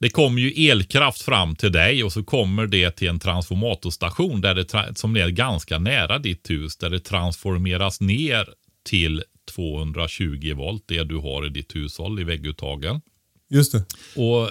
[0.00, 4.54] Det kommer ju elkraft fram till dig och så kommer det till en transformatorstation där
[4.54, 6.76] det, som är ganska nära ditt hus.
[6.76, 8.48] Där det transformeras ner
[8.84, 9.22] till
[9.54, 13.00] 220 volt, det du har i ditt hushåll i vägguttagen.
[13.50, 13.84] Just det.
[14.20, 14.50] Och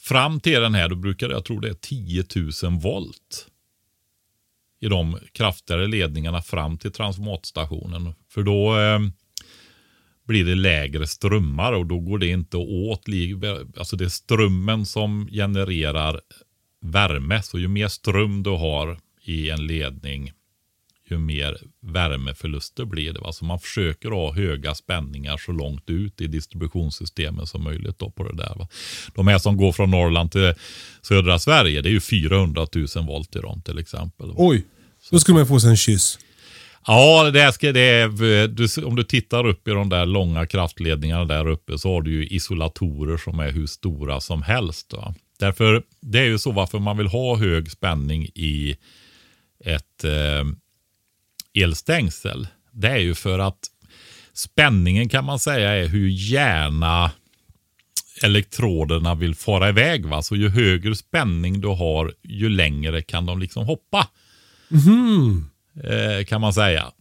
[0.00, 2.24] fram till den här, då brukar jag tror det är 10
[2.62, 3.46] 000 volt.
[4.80, 8.14] I de kraftigare ledningarna fram till transformatorstationen.
[8.30, 8.98] För då eh,
[10.26, 13.04] blir det lägre strömmar och då går det inte åt.
[13.78, 16.20] Alltså det är strömmen som genererar
[16.80, 17.42] värme.
[17.42, 20.32] Så ju mer ström du har i en ledning,
[21.10, 23.20] ju mer värmeförluster blir det.
[23.20, 23.32] Va?
[23.32, 28.24] Så man försöker ha höga spänningar så långt ut i distributionssystemet som möjligt då på
[28.24, 28.54] det där.
[28.56, 28.68] Va?
[29.14, 30.54] De här som går från Norrland till
[31.02, 32.66] södra Sverige, det är ju 400
[32.96, 34.32] 000 volt i dem till exempel.
[34.36, 34.64] Oj,
[35.10, 36.18] då skulle man få sig en kyss.
[36.86, 41.24] Ja, det ska, det är, du, om du tittar upp i de där långa kraftledningarna
[41.24, 44.92] där uppe så har du ju isolatorer som är hur stora som helst.
[44.92, 45.14] Va?
[45.38, 48.76] Därför, det är ju så varför man vill ha hög spänning i
[49.64, 50.44] ett eh,
[51.62, 52.48] elstängsel.
[52.72, 53.58] Det är ju för att
[54.32, 57.10] spänningen kan man säga är hur gärna
[58.22, 60.06] elektroderna vill fara iväg.
[60.06, 60.22] Va?
[60.22, 64.08] Så ju högre spänning du har, ju längre kan de liksom hoppa
[65.84, 66.92] eh, kan man säga.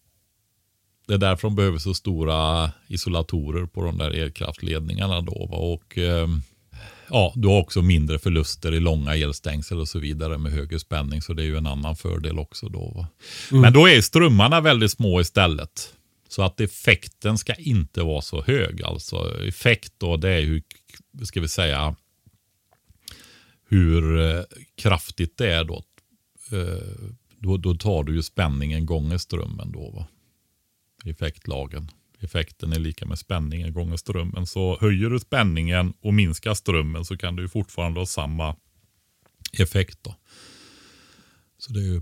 [1.07, 5.21] Det är därför de behöver så stora isolatorer på de där elkraftledningarna.
[5.21, 5.57] Då, va?
[5.57, 6.27] Och, eh,
[7.09, 11.21] ja, du har också mindre förluster i långa elstängsel och så vidare med högre spänning.
[11.21, 12.69] Så det är ju en annan fördel också.
[12.69, 13.07] Då, va?
[13.51, 15.93] Men då är strömmarna väldigt små istället.
[16.27, 18.83] Så att effekten ska inte vara så hög.
[18.83, 20.63] Alltså effekt då, det är hur,
[21.23, 21.95] ska vi säga,
[23.69, 24.43] hur eh,
[24.75, 25.83] kraftigt det är då.
[26.51, 30.07] Eh, då, då tar du ju spänningen gånger strömmen då va.
[31.05, 31.91] Effektlagen.
[32.21, 34.45] Effekten är lika med spänningen gånger strömmen.
[34.45, 38.55] Så höjer du spänningen och minskar strömmen så kan du ju fortfarande ha samma
[39.53, 40.15] effekt då.
[41.57, 42.01] Så det är ju,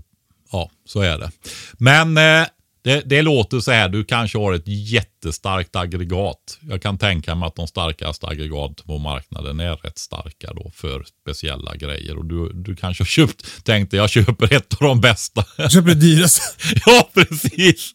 [0.52, 1.30] ja så är det.
[1.78, 2.48] Men eh,
[2.86, 6.58] det, det låter så här, du kanske har ett jättestarkt aggregat.
[6.60, 11.04] Jag kan tänka mig att de starkaste aggregat på marknaden är rätt starka då för
[11.22, 12.16] speciella grejer.
[12.16, 15.44] Och du, du kanske har köpt, tänkte jag köper ett av de bästa.
[15.56, 16.42] Jag köper det dyraste.
[16.86, 17.94] ja, precis.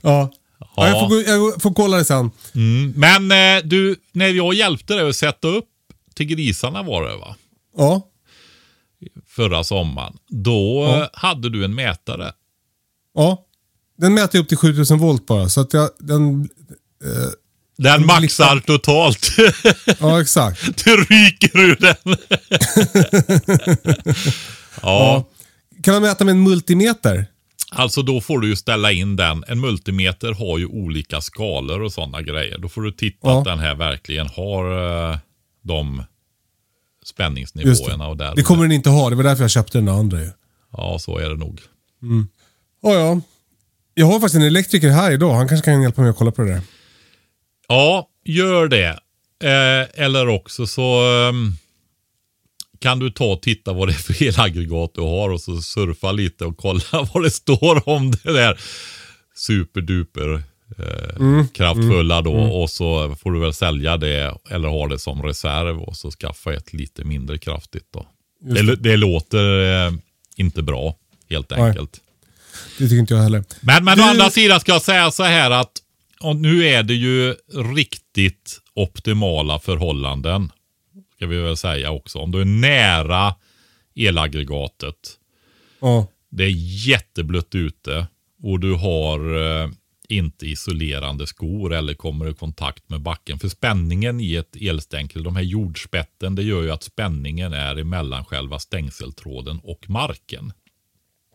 [0.00, 0.32] Ja.
[0.76, 0.88] Ja.
[0.88, 2.30] jag, får, gå- jag får kolla det sen.
[2.54, 2.92] Mm.
[2.96, 5.68] Men eh, du, när jag hjälpte dig att sätta upp
[6.14, 7.36] till grisarna var det va?
[7.76, 8.06] Ja.
[9.28, 10.16] Förra sommaren.
[10.28, 11.02] Då Ja.
[11.02, 12.32] eh, hade du en mätare.
[13.14, 13.42] ja.
[13.98, 15.48] Den mäter upp till 7000 volt bara.
[15.48, 16.48] Så att jag, den,
[17.76, 19.28] Den maxar totalt.
[20.00, 20.84] ja, exakt.
[20.84, 22.16] du ryker ur den.
[24.82, 25.24] ja.
[25.82, 27.26] Kan man mäta med en multimeter?
[27.72, 29.44] Alltså då får du ju ställa in den.
[29.48, 32.58] En multimeter har ju olika skalor och sådana grejer.
[32.58, 33.38] Då får du titta Ja.
[33.38, 35.18] att den här verkligen har eh,
[35.62, 36.02] de
[37.04, 38.06] spänningsnivåerna.
[38.08, 38.24] Och det.
[38.24, 39.10] där det kommer den inte ha.
[39.10, 40.30] Det var därför jag köpte den andra ju.
[40.72, 41.60] Ja, så är det nog.
[42.82, 43.20] Ja, ja.
[43.94, 45.34] Jag har faktiskt en elektriker här idag.
[45.34, 46.60] Han kanske kan hjälpa mig att kolla på det där.
[47.68, 48.98] Ja, gör det.
[49.44, 51.52] Eh, eller också så ehm,
[52.78, 56.12] kan du ta och titta vad det är för elaggregat du har och så surfa
[56.12, 56.82] lite och kolla
[57.14, 58.60] vad det står om det där
[59.34, 60.42] superduper
[60.78, 62.34] eh, kraftfulla då.
[62.34, 66.54] Och så får du väl sälja det eller ha det som reserv och så skaffa
[66.54, 68.06] ett lite mindre kraftigt då.
[68.40, 69.92] Det, det låter eh,
[70.36, 70.96] inte bra
[71.30, 71.60] helt Nej.
[71.60, 72.00] enkelt.
[72.78, 73.44] Det tycker inte jag heller.
[73.60, 75.72] Men, men å andra sidan ska jag säga så här att
[76.34, 77.34] nu är det ju
[77.74, 80.50] riktigt optimala förhållanden.
[81.16, 82.18] Ska vi väl säga också.
[82.18, 83.34] Om du är nära
[83.94, 85.18] elaggregatet.
[85.80, 86.06] Ja.
[86.28, 86.52] Det är
[86.88, 88.06] jätteblött ute
[88.42, 89.70] och du har eh,
[90.08, 93.38] inte isolerande skor eller kommer i kontakt med backen.
[93.38, 98.24] För spänningen i ett elstänkel, de här jordspetten, det gör ju att spänningen är emellan
[98.24, 100.52] själva stängseltråden och marken.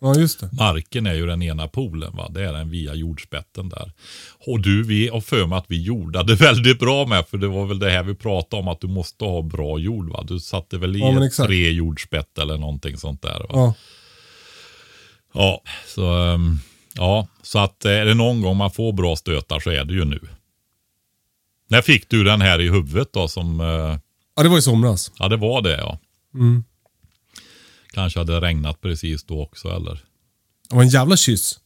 [0.02, 0.50] Ja, just det.
[0.52, 2.30] Marken är ju den ena polen, va?
[2.30, 3.92] det är den via jordspetten där.
[4.48, 7.66] Och du, vi har för mig att vi jordade väldigt bra med, för det var
[7.66, 10.10] väl det här vi pratade om, att du måste ha bra jord.
[10.10, 10.24] Va?
[10.28, 13.40] Du satte väl i Ja, tre jordspett eller någonting sånt där.
[13.40, 13.46] Va?
[13.50, 13.74] Ja.
[15.34, 16.60] Ja, så, ehm,
[16.96, 19.94] ja, så att eh, är det någon gång man får bra stötar så är det
[19.94, 20.20] ju nu.
[21.68, 23.28] När fick du den här i huvudet då?
[23.28, 23.98] Som, eh,
[24.36, 25.12] ja, det var i somras.
[25.20, 26.00] ja, det var det ja.
[26.34, 26.64] Mm.
[27.94, 30.04] Kanske hade regnat precis då också eller?
[30.70, 31.60] Det var en jävla kyss.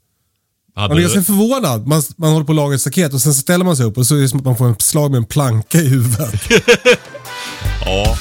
[0.76, 1.88] Hade Man blir ganska du, förvånad.
[1.88, 4.08] Man, man håller på att laga ett staket och sen ställer man sig upp och
[4.08, 6.42] så är det som att man får en slag med en planka i huvudet.
[7.86, 8.18] ja,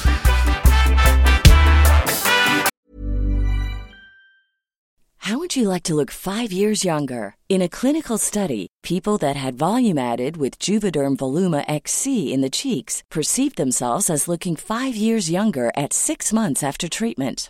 [5.25, 7.35] How would you like to look five years younger?
[7.49, 12.49] In a clinical study, people that had volume added with Juvederm Voluma XC in the
[12.51, 17.49] cheeks perceived themselves as looking five years younger at six months after treatment.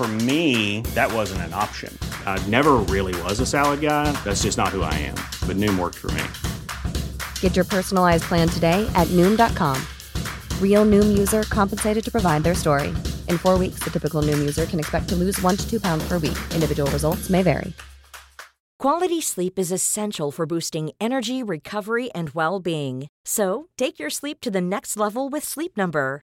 [0.00, 1.92] For me, that wasn't an option.
[2.24, 4.10] I never really was a salad guy.
[4.24, 5.16] That's just not who I am.
[5.46, 6.24] But Noom worked for me.
[7.40, 9.76] Get your personalized plan today at Noom.com.
[10.58, 12.88] Real Noom user compensated to provide their story.
[13.28, 16.02] In four weeks, the typical Noom user can expect to lose one to two pounds
[16.08, 16.38] per week.
[16.54, 17.74] Individual results may vary.
[18.78, 23.08] Quality sleep is essential for boosting energy, recovery, and well being.
[23.26, 26.22] So, take your sleep to the next level with Sleep Number.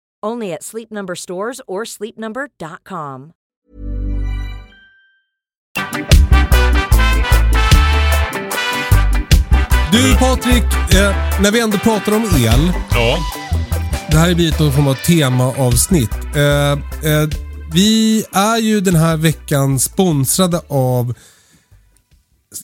[0.25, 3.31] Only at Sleep Number stores or sleepnumber.com.
[9.91, 12.71] Du Patrik, eh, när vi ändå pratar om el.
[12.91, 13.17] ja.
[14.11, 16.11] Det här blir ett form av temaavsnitt.
[16.35, 16.71] Eh,
[17.11, 17.27] eh,
[17.73, 21.13] vi är ju den här veckan sponsrade av,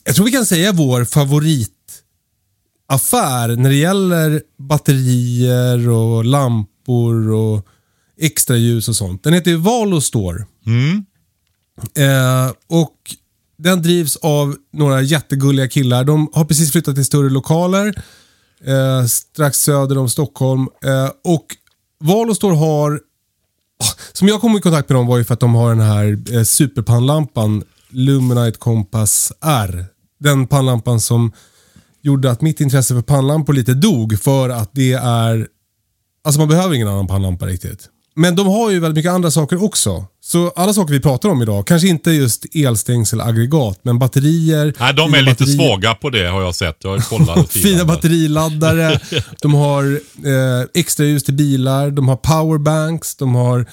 [0.04, 7.66] jag tror vi kan säga vår favoritaffär när det gäller batterier och lampor och
[8.20, 9.22] extra ljus och sånt.
[9.22, 10.46] Den heter ju Valo Store.
[10.66, 11.04] Mm.
[11.96, 12.96] Eh, och
[13.58, 16.04] den drivs av några jättegulliga killar.
[16.04, 18.02] De har precis flyttat till större lokaler
[18.64, 20.68] eh, strax söder om Stockholm.
[20.84, 21.46] Eh, och
[22.00, 23.00] Valostor har,
[23.84, 25.80] ah, som jag kom i kontakt med dem var ju för att de har den
[25.80, 29.86] här eh, superpannlampan Luminite Compass R.
[30.20, 31.32] Den pannlampan som
[32.02, 35.48] gjorde att mitt intresse för pannlampor lite dog för att det är,
[36.28, 37.88] alltså man behöver ingen annan pannlampa riktigt.
[38.14, 40.04] Men de har ju väldigt mycket andra saker också.
[40.20, 44.74] Så alla saker vi pratar om idag, kanske inte just elstängselaggregat, men batterier.
[44.78, 46.76] Nej, de är lite batterier, svaga på det har jag sett.
[46.84, 49.00] Jag har kollat Fina batteriladdare,
[49.42, 49.84] de har
[50.26, 53.66] eh, extra ljus till bilar, de har powerbanks, de har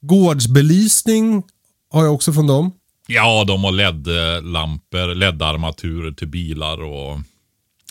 [0.00, 1.42] gårdsbelysning.
[1.90, 2.72] Har jag också från dem.
[3.06, 7.18] Ja, de har LED-lampor, LED-armaturer till bilar och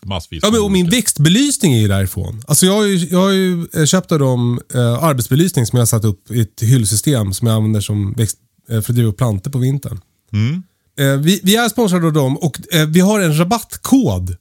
[0.08, 0.44] massvis.
[0.44, 2.42] Ja, men, och min växtbelysning är ju därifrån.
[2.48, 5.82] Alltså jag har ju, jag har ju eh, köpt av dem eh, arbetsbelysning som jag
[5.82, 8.38] har satt upp i ett hyllsystem som jag använder som växt,
[8.70, 10.00] eh, för att driva upp plantor på vintern.
[10.34, 10.64] Mm.
[11.00, 14.36] Eh, vi, vi är sponsrade av dem och eh, vi har en rabattkod.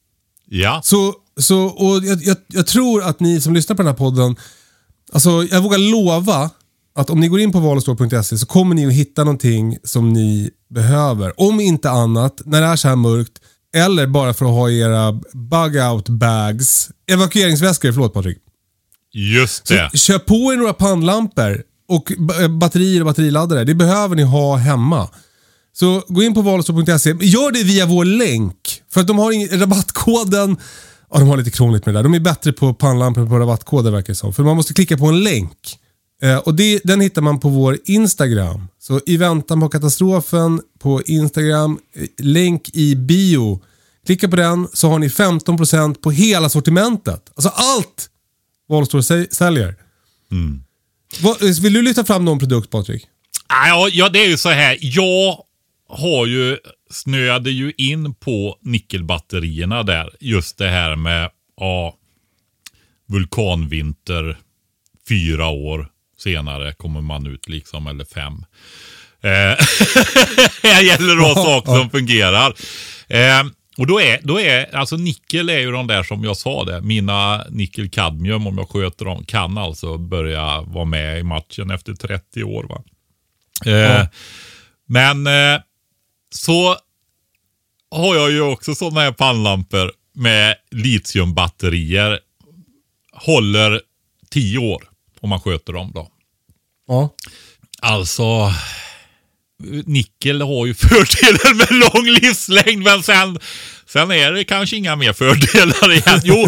[0.49, 3.99] Ja, Så, så, och jag, jag, jag tror att ni som lyssnar på den här
[3.99, 4.37] podden,
[5.13, 6.51] alltså jag vågar lova
[6.95, 10.51] att om ni går in på valostore.se så kommer ni att hitta någonting som ni
[10.71, 11.41] behöver.
[11.41, 13.41] Om inte annat, när det är så här mörkt,
[13.77, 18.39] eller bara för att ha era bug-out bags, evakueringsväskor, förlåt Patrik.
[19.13, 19.99] just Så det.
[19.99, 23.65] Kör på er några pannlampor och eh, batterier och batteriladdare.
[23.65, 25.09] Det behöver ni ha hemma.
[25.73, 27.11] Så gå in på valostore.se.
[27.21, 28.83] Gör det via vår länk.
[28.93, 30.57] För att de har ingen, rabattkoden,
[31.13, 32.03] ja de har lite krångligt med det där.
[32.03, 34.33] De är bättre på pannlampor på rabattkoder verkar det som.
[34.33, 35.79] För man måste klicka på en länk.
[36.23, 38.69] Eh, och det, den hittar man på vår Instagram.
[38.79, 43.63] Så i väntan på katastrofen på Instagram, eh, länk i bio.
[44.07, 47.31] Klicka på den så har ni 15% på hela sortimentet.
[47.35, 48.11] Alltså allt
[48.69, 49.75] Valstore sä- säljer.
[51.23, 53.07] Vad- eh, vill du lyfta fram någon produkt Patrik?
[53.47, 54.79] Ah, Ja, ja, det är ju så här.
[54.81, 55.39] Jag
[55.89, 56.59] har ju
[56.91, 60.11] snöade ju in på nickelbatterierna där.
[60.21, 61.95] Just det här med ja,
[63.09, 64.39] vulkanvinter
[65.09, 65.89] fyra år
[66.19, 68.45] senare kommer man ut liksom, eller fem.
[69.21, 69.57] Eh,
[70.85, 72.55] gäller det att ha saker som fungerar.
[73.09, 73.45] Eh,
[73.79, 76.81] och då är, då är, alltså nickel är ju de där som jag sa det,
[76.81, 82.45] mina nickel-kadmium om jag sköter dem, kan alltså börja vara med i matchen efter 30
[82.45, 82.65] år.
[82.65, 82.85] va.
[83.73, 84.07] Eh,
[84.87, 85.61] Men eh,
[86.35, 86.77] så
[87.91, 92.21] har jag ju också sådana här pannlampor med litiumbatterier.
[93.13, 93.81] Håller
[94.31, 94.89] 10 år
[95.27, 96.09] om man sköter dem då.
[96.89, 97.15] Ja.
[97.83, 98.53] Alltså,
[99.85, 103.39] nickel har ju fördelar med lång livslängd, men sen,
[103.87, 106.21] sen är det kanske inga mer fördelar igen.
[106.25, 106.47] Jo,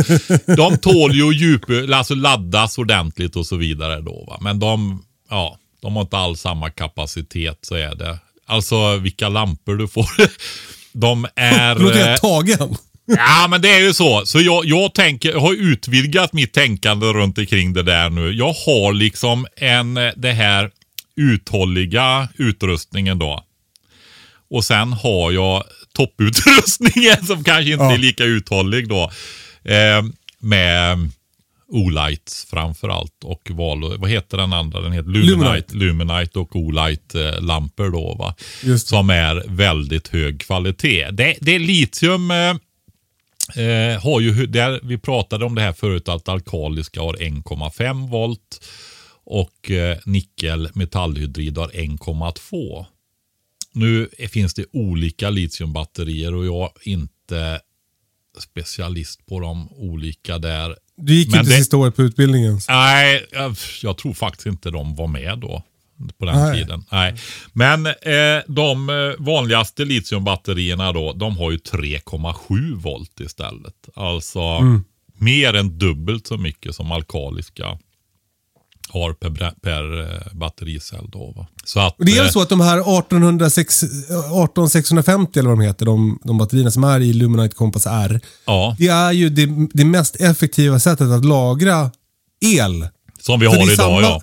[0.57, 4.25] de tål ju djup, alltså laddas ordentligt och så vidare då.
[4.29, 4.39] Va?
[4.41, 8.19] Men de, ja, de har inte alls samma kapacitet, så är det.
[8.47, 10.09] Alltså vilka lampor du får.
[10.93, 11.75] De är...
[11.75, 12.77] Låter helt tagen.
[13.17, 14.27] Ja, men det är ju så.
[14.27, 18.33] Så jag, jag, tänker, jag har utvidgat mitt tänkande runt omkring det där nu.
[18.33, 20.71] Jag har liksom en, eh, det här
[21.17, 23.45] uthålliga utrustningen då.
[24.51, 27.93] Och sen har jag topputrustningen som kanske inte Ja.
[27.95, 29.11] är lika uthållig då.
[29.65, 30.03] Eh,
[30.41, 31.11] med
[31.71, 34.81] Olights framför allt och Valo, vad heter den andra?
[34.81, 35.77] Den heter Luminite, Luminite.
[35.77, 38.35] Luminite och Olight lampor då va.
[38.63, 38.89] Just.
[38.89, 41.09] Som är väldigt hög kvalitet.
[41.11, 42.55] Det, det är litium eh,
[43.57, 48.65] eh, har ju, där, vi pratade om det här förut att alkaliska har 1,5 volt
[49.25, 52.87] och eh, nickel metallhydrid har 1,2.
[53.73, 57.61] Nu finns det olika litiumbatterier och jag är inte
[58.39, 60.77] specialist på de olika där.
[60.97, 62.61] Du gick Men inte det- sista året på utbildningen.
[62.69, 65.63] Nej, jag, jag tror faktiskt inte de var med då.
[66.19, 66.59] På den Nej.
[66.63, 66.85] tiden.
[66.93, 67.15] Nej.
[67.53, 67.93] Men eh,
[68.49, 73.75] de eh, vanligaste litiumbatterierna då, de har ju 3,7 volt istället.
[73.97, 74.85] Alltså Mm.
[75.19, 77.79] mer än dubbelt så mycket som alkaliska
[78.91, 81.11] har per, per eh, battericell.
[81.13, 81.47] Då, va?
[81.65, 83.85] Så att, Och det är eh, så att de här 1806,
[84.33, 88.21] 18650 eller vad de heter, de, de batterierna som är i Luminite Compass R.
[88.47, 91.91] ja, Det är ju det, det mest effektiva sättet att lagra
[92.41, 92.89] el.
[93.21, 94.23] som vi För har idag samma- ja.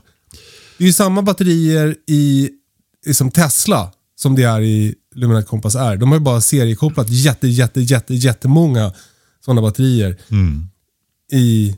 [0.77, 2.49] Det är ju samma batterier i,
[3.05, 5.95] i som Tesla som det är i Luminite Compass R.
[5.97, 8.93] De har ju bara seriekopplat jätte, jätte, jätte, jättemånga
[9.45, 10.67] sådana batterier Mm.
[11.31, 11.75] i,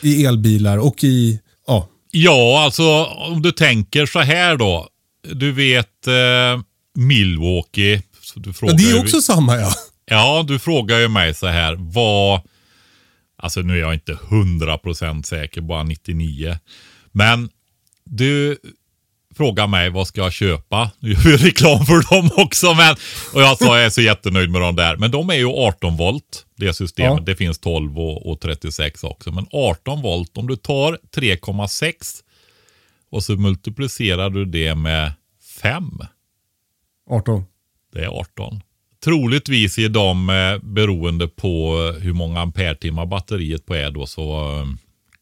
[0.00, 4.88] i elbilar och i, ja, Ja, alltså om du tänker så här då.
[5.32, 6.62] Du vet eh,
[6.94, 8.02] Milwaukee.
[8.36, 9.72] Du ja frågar det ju- är också samma ja.
[10.04, 11.76] Ja, du frågar ju mig så här.
[11.78, 12.40] Vad...
[13.38, 16.58] Alltså nu är jag inte 100% säker, bara 99.
[17.12, 17.48] Men
[18.04, 18.58] du
[19.36, 20.90] frågar mig vad ska jag köpa?
[20.98, 22.74] Nu gör vi reklam för dem också.
[22.74, 22.96] Men,
[23.34, 24.96] och jag sa jag är så jättenöjd med dem där.
[24.96, 27.18] Men de är ju 18 volt, det systemet.
[27.18, 27.24] Ja.
[27.24, 29.32] Det finns 12 och, och 36 också.
[29.32, 31.94] Men 18 volt, om du tar 3,6
[33.10, 35.12] och så multiplicerar du det med
[35.62, 35.90] 5.
[37.10, 37.44] 18.
[37.92, 38.60] Det är 18.
[39.04, 44.66] Troligtvis är de eh, beroende på hur många ampere-timmar batteriet på är då så eh,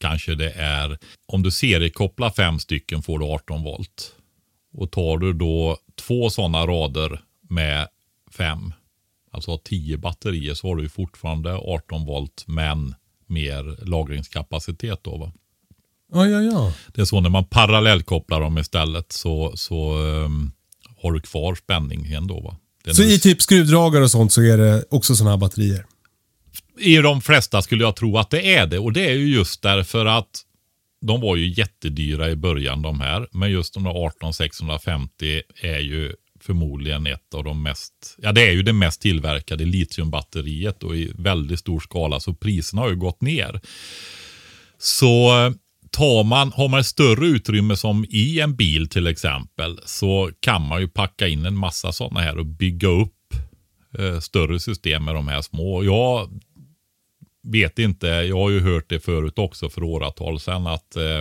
[0.00, 0.98] kanske det är,
[1.32, 4.14] om du seriekopplar fem stycken får du 18 volt.
[4.72, 7.88] Och tar du då två sådana rader med
[8.32, 8.72] fem,
[9.30, 12.94] alltså 10 batterier, så har du fortfarande 18 volt men
[13.26, 15.32] mer lagringskapacitet då va.
[16.12, 16.72] Ja, ja, ja.
[16.94, 20.52] Det är så när man parallellkopplar dem istället så, så um,
[21.02, 22.56] har du kvar spänningen då va.
[22.92, 25.86] Så i typ skruvdragare och sånt så är det också sådana här batterier?
[26.80, 28.78] I de flesta skulle jag tro att det är det.
[28.78, 30.44] Och det är ju just därför att
[31.06, 33.28] de var ju jättedyra i början de här.
[33.32, 38.52] Men just de där 18650 är ju förmodligen ett av de mest, ja det är
[38.52, 42.20] ju det mest tillverkade litiumbatteriet och i väldigt stor skala.
[42.20, 43.60] Så priserna har ju gått ner.
[44.78, 45.52] Så eh,
[45.90, 50.68] tar man, har man ett större utrymme som i en bil till exempel så kan
[50.68, 53.34] man ju packa in en massa sådana här och bygga upp
[53.98, 55.84] eh, större system med de här små.
[55.84, 56.30] Jag
[57.42, 61.20] vet inte, jag har ju hört det förut också för åratal sedan att eh,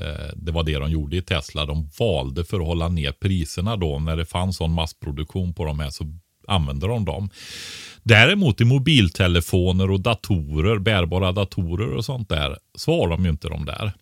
[0.00, 1.66] eh, det var det de gjorde i Tesla.
[1.66, 5.80] De valde för att hålla ner priserna då när det fanns sån massproduktion på de
[5.80, 6.04] här så
[6.48, 7.30] använde de dem.
[8.02, 13.48] Däremot i mobiltelefoner och datorer, bärbara datorer och sånt där, så har de ju inte
[13.48, 13.92] de där.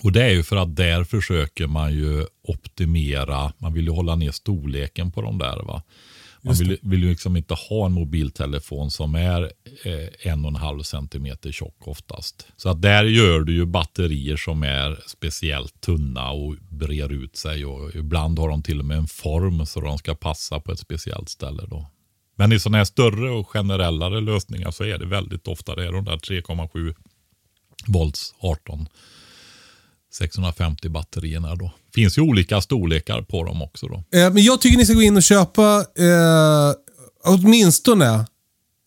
[0.00, 4.16] Och det är ju för att där försöker man ju optimera, man vill ju hålla
[4.16, 5.62] ner storleken på de där.
[5.62, 5.82] va.
[6.46, 9.52] Man vill, vill ju liksom inte ha en mobiltelefon som är
[9.84, 12.46] eh, en och en halv centimeter tjock oftast.
[12.56, 17.64] Så att där gör du ju batterier som är speciellt tunna och brer ut sig.
[17.64, 20.78] Och ibland har de till och med en form så de ska passa på ett
[20.78, 21.62] speciellt ställe.
[21.66, 21.86] Då.
[22.36, 25.92] Men i sådana här större och generellare lösningar så är det väldigt ofta det är
[25.92, 26.94] de där 3,7
[27.86, 28.88] volts 18
[30.18, 31.70] 650 batterierna då.
[31.94, 34.18] Finns ju olika storlekar på dem också då.
[34.18, 36.74] Eh, men jag tycker ni ska gå in och köpa eh,
[37.24, 38.26] åtminstone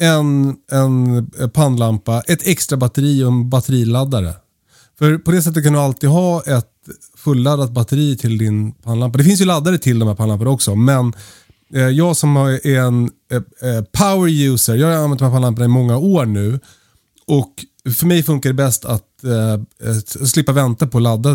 [0.01, 4.33] en, en pannlampa, ett extra batteri och en batteriladdare.
[4.99, 6.69] För på det sättet kan du alltid ha ett
[7.17, 9.17] fulladdat batteri till din pannlampa.
[9.17, 11.13] Det finns ju laddare till de här pannlamporna också, men
[11.73, 15.65] eh, jag som är en eh, eh, power user, jag har använt de här pannlamporna
[15.65, 16.59] i många år nu.
[17.27, 21.31] Och för mig funkar det bäst att eh, eh slippa vänta på att ladda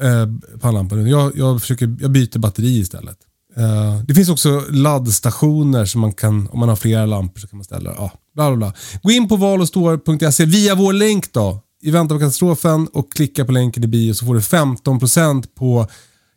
[0.00, 1.06] eh, pannlampan.
[1.06, 3.18] Jag, jag, försöker, jag byter batteri istället.
[3.56, 7.56] Eh, det finns också laddstationer som man kan, om man har flera lampor så kan
[7.56, 7.94] man ställa.
[7.96, 8.72] Ja, bla bla bla.
[9.02, 13.52] Gå in på valostore.se via vår länk då, i väntan på katastrofen och klicka på
[13.52, 15.86] länken i bio så får du 15% på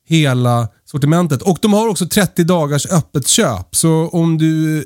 [0.06, 1.42] hela sortimentet.
[1.42, 3.76] Och de har också 30 dagars öppet köp.
[3.76, 4.86] Så om du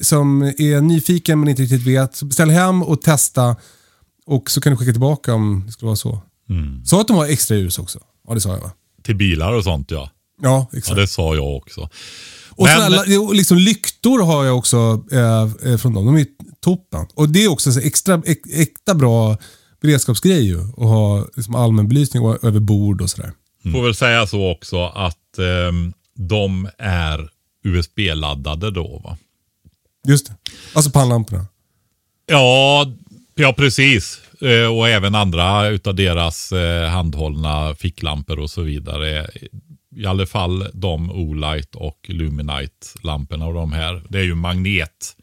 [0.00, 3.56] som är nyfiken men inte riktigt vet, så beställ hem och testa.
[4.26, 6.20] Och så kan du skicka tillbaka om det skulle vara så.
[6.84, 7.98] Sa att de har extra ljus också?
[8.28, 8.70] Ja, det sa jag va?
[9.02, 10.10] Till bilar och sånt ja.
[10.42, 10.96] Ja, Ja, exakt.
[10.96, 11.88] det sa jag också.
[12.50, 16.06] och Men- såna, liksom lyktor har jag också eh, eh, från dem.
[16.06, 16.26] De är
[16.60, 17.06] toppen.
[17.14, 19.36] Och det är också så extra, äk, äkta bra
[19.82, 20.60] beredskapsgrej ju.
[20.60, 23.32] Att ha liksom allmän belysning och- över bord och sådär.
[23.72, 27.28] Får väl säga så också att ehm, de är
[27.64, 29.16] USB-laddade då va?
[30.08, 30.34] Just det.
[30.74, 31.46] Alltså pannlamporna.
[32.26, 32.86] Ja,
[33.34, 34.20] ja precis.
[34.40, 39.30] Eh, och även andra utav deras eh, handhållna ficklampor och så vidare.
[39.96, 44.02] I alla fall de Olight och Luminite-lamporna och de här.
[44.08, 45.16] Det är ju magnet.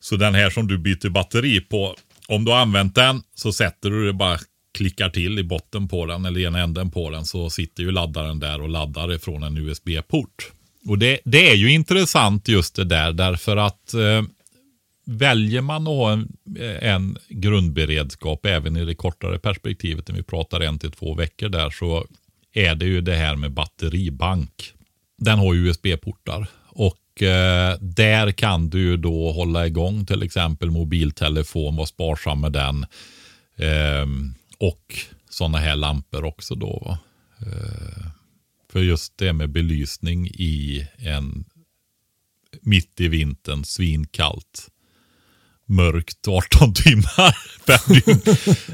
[0.00, 1.96] Så den här som du byter batteri på.
[2.28, 4.38] Om du har använt den så sätter du det bara
[4.74, 7.90] klickar till i botten på den eller i ena änden på den så sitter ju
[7.92, 10.50] laddaren där och laddar ifrån en USB-port.
[10.88, 14.22] Och det, det är ju intressant just det där därför att eh,
[15.10, 16.28] väljer man att ha en,
[16.80, 21.70] en grundberedskap även i det kortare perspektivet, när vi pratar en till två veckor där,
[21.70, 22.06] så
[22.52, 24.72] är det ju det här med batteribank.
[25.18, 30.70] Den har ju USB-portar och eh, där kan du ju då hålla igång till exempel
[30.70, 32.86] mobiltelefon, vara sparsam med den
[33.60, 34.06] Eh,
[34.58, 34.94] och
[35.30, 36.82] sådana här lampor också då.
[36.86, 36.98] Va?
[37.46, 38.06] Eh,
[38.72, 41.44] för just det med belysning i en
[42.60, 44.68] mitt i vintern, svinkallt
[45.70, 48.20] mörkt 18 timmar per dygn.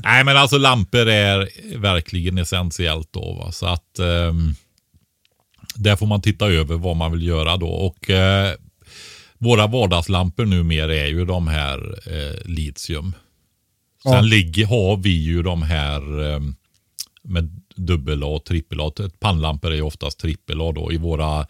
[0.05, 3.33] Nej men alltså lampor är verkligen essentiellt då.
[3.35, 3.53] Va?
[3.53, 4.55] Så att ehm,
[5.75, 7.69] där får man titta över vad man vill göra då.
[7.69, 8.55] Och eh,
[9.39, 13.13] våra vardagslampor numera är ju de här eh, litium.
[14.03, 14.21] Sen Ja.
[14.21, 16.41] ligger, har vi ju de här eh,
[17.23, 18.93] med dubbel A och trippel A.
[19.21, 21.47] Pannlampor är ju oftast trippel A då i våra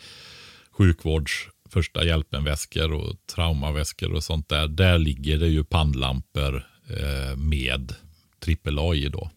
[0.78, 4.68] sjukvårds första hjälpen-väskor och traumaväskor och sånt där.
[4.68, 7.94] Där ligger det ju pannlampor eh, med
[8.40, 9.30] trippel A i då.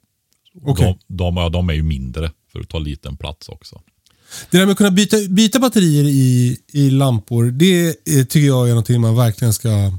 [0.62, 0.98] Okej.
[1.08, 3.82] De, de, ja, de är ju mindre för att ta liten plats också.
[4.50, 8.66] Det där med att kunna byta, byta batterier i, i lampor, det eh, tycker jag
[8.66, 9.92] är någonting man verkligen ska...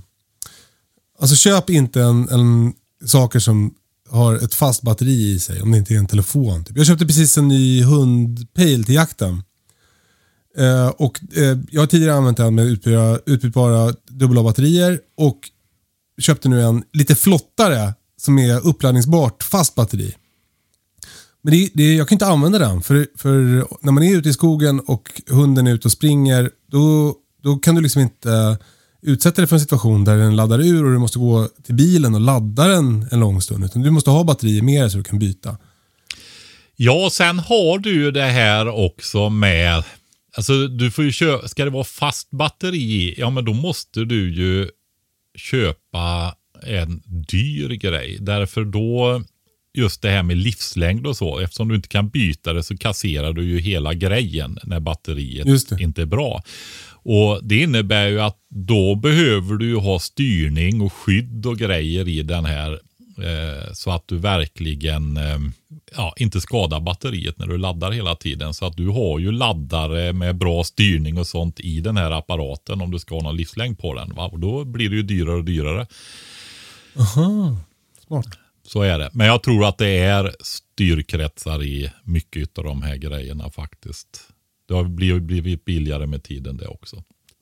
[1.19, 2.73] Alltså köp inte en, en
[3.05, 3.75] saker som
[4.09, 6.65] har ett fast batteri i sig, om det inte är en telefon.
[6.65, 6.77] Typ.
[6.77, 9.43] Jag köpte precis en ny hundpejl till jakten.
[10.59, 15.39] Eh, och, eh, jag har tidigare använt den med utbytbara, utbytbara dubbla batterier och
[16.21, 20.15] köpte nu en lite flottare som är uppladdningsbart fast batteri.
[21.43, 24.33] Men det, det, jag kan inte använda den för, för när man är ute i
[24.33, 28.59] skogen och hunden är ute och springer då, då kan du liksom inte
[29.03, 32.15] utsätta dig för en situation där den laddar ur och du måste gå till bilen
[32.15, 33.65] och ladda den en lång stund.
[33.65, 35.57] Utan du måste ha batterier med dig så du kan byta.
[36.77, 39.85] Ja, sen har du ju det här också med,
[40.41, 44.35] alltså du får ju köpa, ska det vara fast batteri ja men då måste du
[44.35, 44.69] ju
[45.35, 48.17] köpa en dyr grej.
[48.21, 49.23] Därför då,
[49.75, 53.33] just det här med livslängd och så, eftersom du inte kan byta det så kasserar
[53.33, 56.43] du ju hela grejen när batteriet inte är bra.
[57.03, 62.23] Och Det innebär ju att då behöver du ha styrning och skydd och grejer i
[62.23, 62.81] den här
[63.23, 65.39] eh, så att du verkligen eh,
[65.97, 68.55] ja, inte skadar batteriet när du laddar hela tiden.
[68.55, 72.81] Så att du har ju laddare med bra styrning och sånt i den här apparaten
[72.81, 74.15] om du ska ha någon livslängd på den.
[74.15, 74.27] Va?
[74.27, 75.87] Och Då blir det ju dyrare och dyrare.
[76.97, 77.57] Aha,
[78.07, 78.39] smart.
[78.67, 79.11] Så är det.
[79.13, 84.21] Men jag tror att det är styrkretsar i mycket av de här grejerna faktiskt.
[84.69, 86.97] Det har blivit, billigare med tiden det också.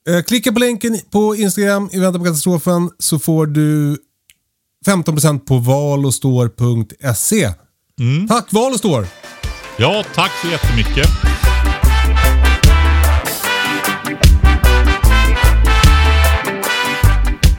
[0.09, 3.99] Eh, klicka på länken på Instagram i väntan på katastrofen så får du
[4.87, 7.53] 15% på valostår.se.
[8.01, 8.29] Mm.
[8.29, 9.07] Tack Val och Står!
[9.77, 11.09] Ja, tack så jättemycket.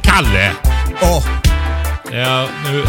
[0.01, 0.51] Kalle!
[1.01, 1.24] Ja.
[2.11, 2.84] Ja, nu,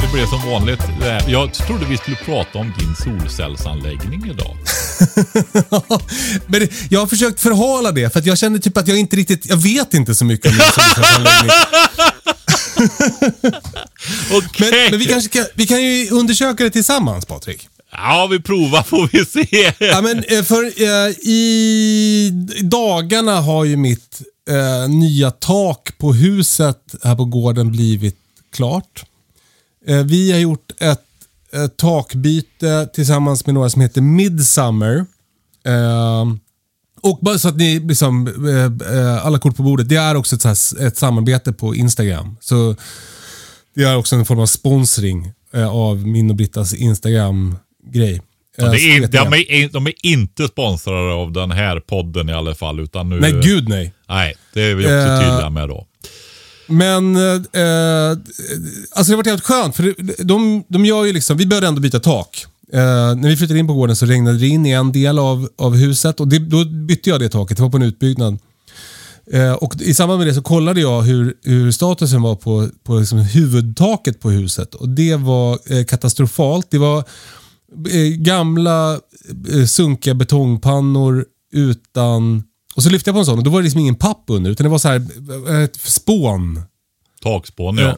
[0.00, 0.80] det blev som vanligt.
[1.26, 4.56] Jag trodde vi skulle prata om din solcellsanläggning idag.
[6.46, 9.56] Men jag har försökt förhala det för jag känner typ att jag inte riktigt, jag
[9.56, 11.50] vet inte så mycket om min solcellsanläggning.
[14.36, 14.70] okay.
[14.70, 17.68] men, men vi, kanske kan, vi kan ju undersöka det tillsammans Patrik.
[17.96, 19.72] Ja, vi provar får vi se.
[19.78, 22.30] ja, men eh, för eh, i
[22.62, 28.16] dagarna har ju mitt eh, nya tak på huset här på gården blivit
[28.52, 29.04] klart.
[29.86, 31.04] Eh, vi har gjort ett,
[31.52, 35.06] ett takbyte tillsammans med några som heter Midsummer.
[37.04, 39.88] Och bara så att ni, liksom, eh, eh alla kort på bordet.
[39.88, 42.36] Det är också ett, här, ett samarbete på Instagram.
[42.40, 42.76] Så
[43.74, 48.22] Det är också en form av sponsring eh, av min och Brittas Instagram-grej.
[48.56, 52.54] Ja, det är, de, är, de är inte sponsrade av den här podden i alla
[52.54, 52.80] fall.
[52.80, 53.92] Utan nu, nej, gud nej.
[54.08, 55.86] Nej, det är vi också tydliga med då.
[56.66, 57.32] Men eh,
[58.92, 59.94] alltså det har varit helt skönt för
[60.24, 62.46] de, de gör ju liksom, vi behövde ändå byta tak.
[62.72, 65.48] Eh, när vi flyttade in på gården så regnade det in i en del av,
[65.58, 67.56] av huset och det, då bytte jag det taket.
[67.56, 68.38] Det var på en utbyggnad.
[69.32, 72.98] Eh, och I samband med det så kollade jag hur, hur statusen var på, på
[72.98, 76.70] liksom huvudtaket på huset och det var eh, katastrofalt.
[76.70, 76.98] Det var
[77.90, 79.00] eh, gamla
[79.52, 82.42] eh, sunkiga betongpannor utan
[82.74, 84.50] och så lyfte jag på en sån och då var det liksom ingen papp under
[84.50, 85.06] utan det var så här
[85.48, 86.62] eh, ett spån.
[87.22, 87.96] Takspån ja.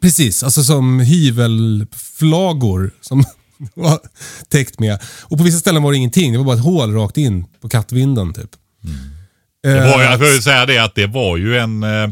[0.00, 3.24] Precis, alltså som hyvelflagor som
[3.74, 3.98] var
[4.48, 4.98] täckt med.
[5.22, 6.32] Och på vissa ställen var det ingenting.
[6.32, 8.50] Det var bara ett hål rakt in på kattvinden typ.
[8.84, 8.96] Mm.
[9.62, 12.10] Det var, jag får säga det att det var ju en, eh,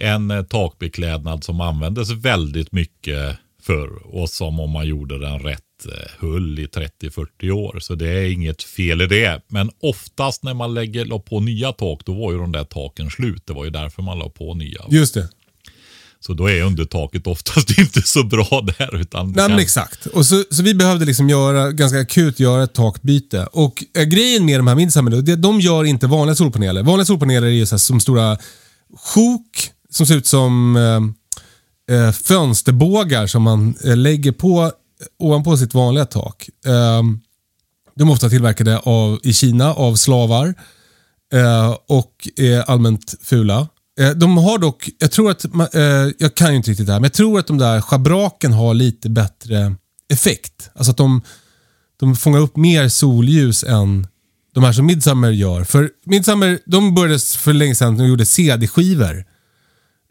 [0.00, 6.26] en takbeklädnad som användes väldigt mycket förr och som om man gjorde den rätt Eh,
[6.26, 7.78] hull i 30-40 år.
[7.80, 9.42] Så det är inget fel i det.
[9.48, 13.10] Men oftast när man lägger la på nya tak, då var ju de där taken
[13.10, 13.46] slut.
[13.46, 14.80] Det var ju därför man la på nya.
[14.88, 15.28] Just det.
[16.26, 19.00] Så då är undertaket oftast inte så bra där.
[19.00, 20.06] Utan Nej, men exakt.
[20.06, 23.46] Och så, så vi behövde liksom göra, ganska akut göra ett takbyte.
[23.46, 26.82] Och äh, grejen med de här Midsummer, de gör inte vanliga solpaneler.
[26.82, 28.38] Vanliga solpaneler är ju så här, som stora
[29.14, 30.76] sjok som ser ut som
[31.90, 34.72] äh, fönsterbågar som man äh, lägger på
[35.18, 36.48] ovanpå sitt vanliga tak.
[36.66, 37.20] Ehm,
[37.96, 40.54] de är ofta tillverkade av, i Kina av slavar
[41.86, 43.68] och är allmänt fula.
[44.00, 45.82] Eh, de har dock, jag tror att, eh,
[46.18, 48.74] jag kan ju inte riktigt det här, men jag tror att de där schabraken har
[48.74, 49.74] lite bättre
[50.12, 50.70] effekt.
[50.74, 51.22] Alltså att de,
[52.00, 54.06] de fångar upp mer solljus än
[54.54, 55.64] de här som Midsummer gör.
[55.64, 59.24] För Midsummer, de började för länge sedan de gjorde CD-skivor.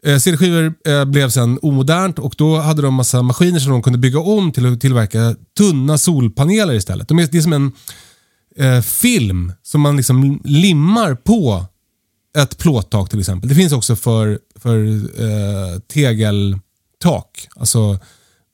[0.06, 4.20] Eh, CD-skivor blev sen omodernt och då hade de massa maskiner som de kunde bygga
[4.20, 7.08] om till att tillverka tunna solpaneler istället.
[7.08, 7.72] De är, det är som en
[8.56, 11.66] eh, film som man liksom limmar på
[12.38, 13.48] ett plåttak till exempel.
[13.48, 14.84] Det finns också för, för
[15.22, 17.98] eh, tegeltak, alltså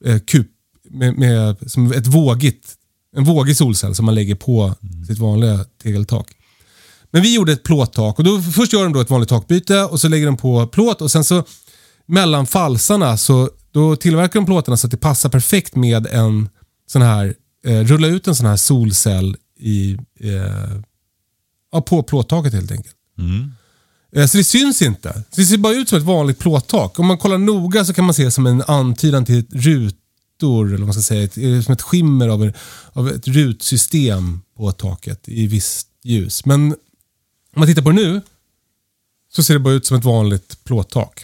[0.05, 0.47] eh, kup,
[0.89, 2.75] med, med, som ett vågigt,
[3.15, 5.05] en vågig solcell som man lägger på mm.
[5.05, 6.31] sitt vanliga tegeltak.
[7.11, 10.01] Men vi gjorde ett plåttak och då, först gör de då ett vanligt takbyte och
[10.01, 11.43] så lägger de på plåt och sen så
[12.05, 16.49] mellan falsarna så då tillverkar de plåtarna så att det passar perfekt med en
[16.87, 22.95] sån här, eh, rulla ut en sån här solcell i, eh, på plåttaket helt enkelt.
[23.17, 23.23] Eh,
[24.15, 25.13] Eh, så det syns inte.
[25.29, 26.99] Så det ser bara ut som ett vanligt plåttak.
[26.99, 30.67] Om man kollar noga så kan man se det som en antydan till ett rutor,
[30.67, 32.53] eller vad man ska säga, ett, eh, som ett skimmer av, en-
[32.93, 36.45] av ett rutsystem på taket i visst ljus.
[36.45, 38.21] Men om man tittar på det nu
[39.33, 41.23] så ser det bara ut som ett vanligt plåttak.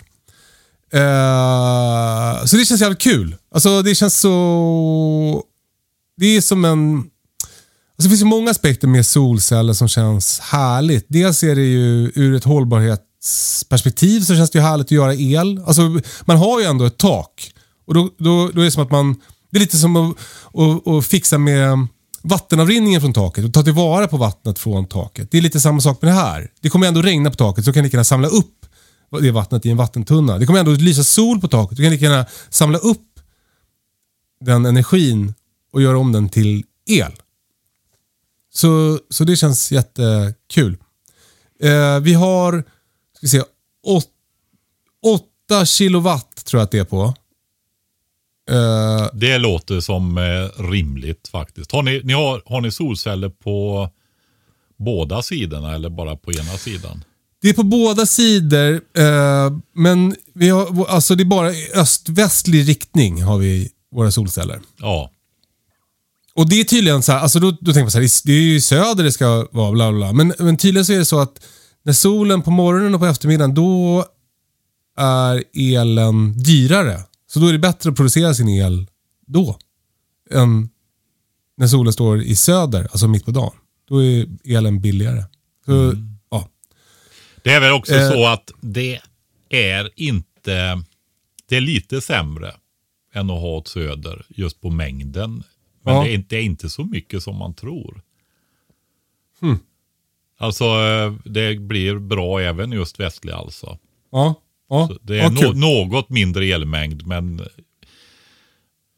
[0.91, 3.35] Eh, så det känns jävligt kul.
[3.51, 5.43] Alltså det känns så...
[6.17, 7.09] Det är som en...
[7.97, 11.05] Alltså det finns ju många aspekter med solceller som känns härligt.
[11.07, 15.61] Dels är det ju ur ett hållbarhetsperspektiv så känns det ju härligt att göra el.
[15.65, 17.51] Alltså man har ju ändå ett tak.
[17.87, 19.15] Och då, då, då är det som att man...
[19.51, 20.17] Det är lite som att,
[20.53, 21.87] att, att fixa med
[22.21, 25.31] vattenavrinningen från taket och ta tillvara på vattnet från taket.
[25.31, 26.51] Det är lite samma sak med det här.
[26.61, 28.65] Det kommer ändå regna på taket så kan ni gärna samla upp
[29.21, 30.37] det vattnet i en vattentunna.
[30.37, 31.77] Det kommer ändå lysa sol på taket.
[31.77, 33.19] Du kan lika gärna samla upp
[34.45, 35.33] den energin
[35.73, 37.11] och göra om den till el.
[38.55, 40.77] Så, så det känns jättekul.
[41.63, 42.63] Eh, vi har
[43.13, 43.41] ska vi se,
[45.03, 47.13] 8 kilowatt tror jag att det är på.
[48.51, 51.71] Eh, Det låter som eh, rimligt faktiskt.
[51.71, 53.89] Har ni, ni har, har ni solceller på
[54.77, 57.03] båda sidorna eller bara på ena sidan?
[57.41, 62.67] Det är på båda sidor, eh, men vi har, alltså det är bara i öst-västlig
[62.69, 64.59] riktning har vi våra solceller.
[64.77, 65.11] Ja,
[66.35, 68.41] Och det är tydligen så här, alltså då, då tänker man så här, det är
[68.41, 70.13] ju söder det ska vara, bla bla.
[70.13, 71.45] Men, men tydligen så är det så att
[71.83, 74.05] när solen på morgonen och på eftermiddagen, då
[74.97, 76.99] är elen dyrare.
[77.27, 78.87] Så då är det bättre att producera sin el
[79.27, 79.57] då.
[80.31, 80.69] Än
[81.57, 83.53] när solen står i söder, alltså mitt på dagen.
[83.89, 85.23] Då är elen billigare.
[85.65, 85.93] Så,
[86.29, 86.49] ja.
[87.43, 88.11] det är väl också Eh.
[88.11, 88.99] så att det
[89.49, 90.83] är inte...
[91.49, 92.55] Det är lite sämre
[93.13, 95.43] än att ha åt söder just på mängden.
[95.85, 96.03] Men Ja.
[96.03, 98.01] det, är inte, det är inte så mycket som man tror.
[99.41, 99.59] Hmm.
[100.37, 103.77] Alltså eh, det blir bra även just västlig alltså.
[104.11, 104.35] Ja,
[104.69, 104.87] ja.
[104.87, 105.57] Så det är ja, kul.
[105.57, 107.41] något mindre elmängd men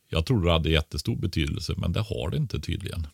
[0.09, 3.07] jag tror det hade jättestor betydelse men det har det inte tydligen.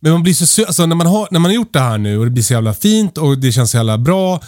[0.00, 2.18] Men man blir så alltså när man, har, när man har gjort det här nu
[2.18, 4.40] och det blir så jävla fint och det känns så jävla bra.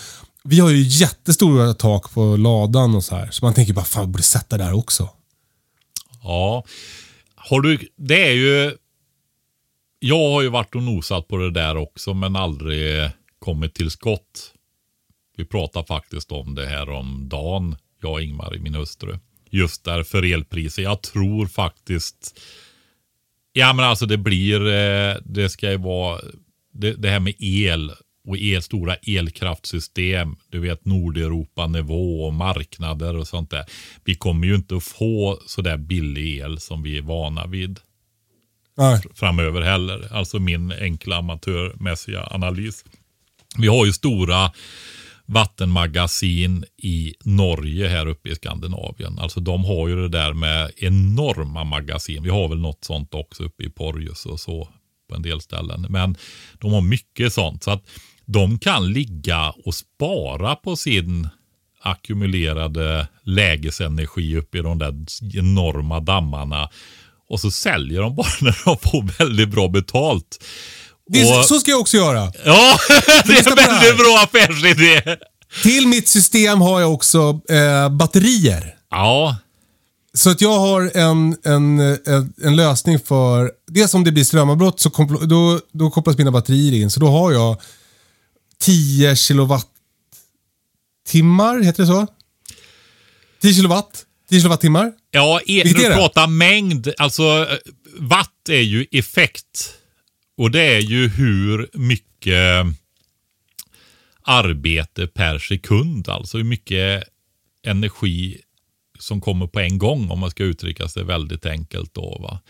[0.44, 3.30] Vi har ju jättestora tak på ladan och så här.
[3.30, 5.08] Så man tänker bara, fan borde sätta där också.
[6.22, 6.64] Ja,
[7.48, 8.76] har du, det är ju...
[9.98, 14.54] Jag har ju varit och nosat på det där också men aldrig kommit till skott.
[15.36, 19.18] Vi pratade faktiskt om det här om dagen, jag och Ingmar, min hustru.
[19.50, 20.82] Just därför elpriser.
[20.82, 22.40] Jag tror faktiskt...
[23.52, 26.20] Ja men alltså det blir, eh, det ska ju vara,
[26.72, 27.92] det, det här med el
[28.24, 33.64] och el, stora elkraftsystem, du vet Nordeuropa-nivå och marknader och sånt där.
[34.04, 37.80] Vi kommer ju inte att få sådär billig el som vi är vana vid
[38.76, 39.02] Nej.
[39.14, 40.08] framöver heller.
[40.12, 42.84] Alltså min enkla amatörmässiga analys.
[43.58, 44.52] Vi har ju stora
[45.26, 49.18] vattenmagasin i Norge här uppe i Skandinavien.
[49.18, 52.22] Alltså de har ju det där med enorma magasin.
[52.22, 54.68] Vi har väl något sånt också uppe i Porjus och så
[55.08, 55.86] på en del ställen.
[55.88, 56.16] Men
[56.58, 57.62] de har mycket sånt.
[57.62, 57.82] Så att
[58.26, 61.28] de kan ligga och spara på sin
[61.82, 64.94] ackumulerade lägesenergi uppe i de där
[65.38, 66.68] enorma dammarna.
[67.28, 70.44] Och så säljer de bara när de får väldigt bra betalt.
[71.14, 72.32] Är, Och- Så ska jag också göra.
[72.44, 72.76] Ja,
[73.26, 75.16] det är en väldigt bra affärsidé.
[75.62, 78.74] Till mitt system har jag också eh, batterier.
[78.90, 79.36] Ja,
[80.14, 83.50] Så att jag har en, en, en, en lösning för...
[83.66, 84.88] Dels om det blir strömavbrott så
[85.22, 86.90] då, då kopplas mina batterier in.
[86.90, 87.56] Så då har jag
[88.58, 92.06] 10 kilowattimmar, heter det så?
[93.40, 94.06] 10 kilowatt?
[94.28, 94.92] 10 kilowattimmar?
[95.10, 97.56] ja e- när är du pratar mängd, alltså eh,
[97.98, 99.74] watt är ju effekt.
[100.36, 102.66] Och det är ju hur mycket
[104.22, 107.04] arbete per sekund, alltså hur mycket
[107.62, 108.40] energi
[108.98, 111.94] som kommer på en gång om man ska uttrycka sig väldigt enkelt.
[111.94, 112.40] Då, va?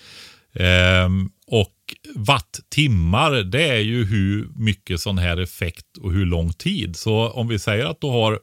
[0.55, 1.74] Ehm, och
[2.14, 6.96] watttimmar, det är ju hur mycket sån här effekt och hur lång tid.
[6.96, 8.40] Så om vi säger att du har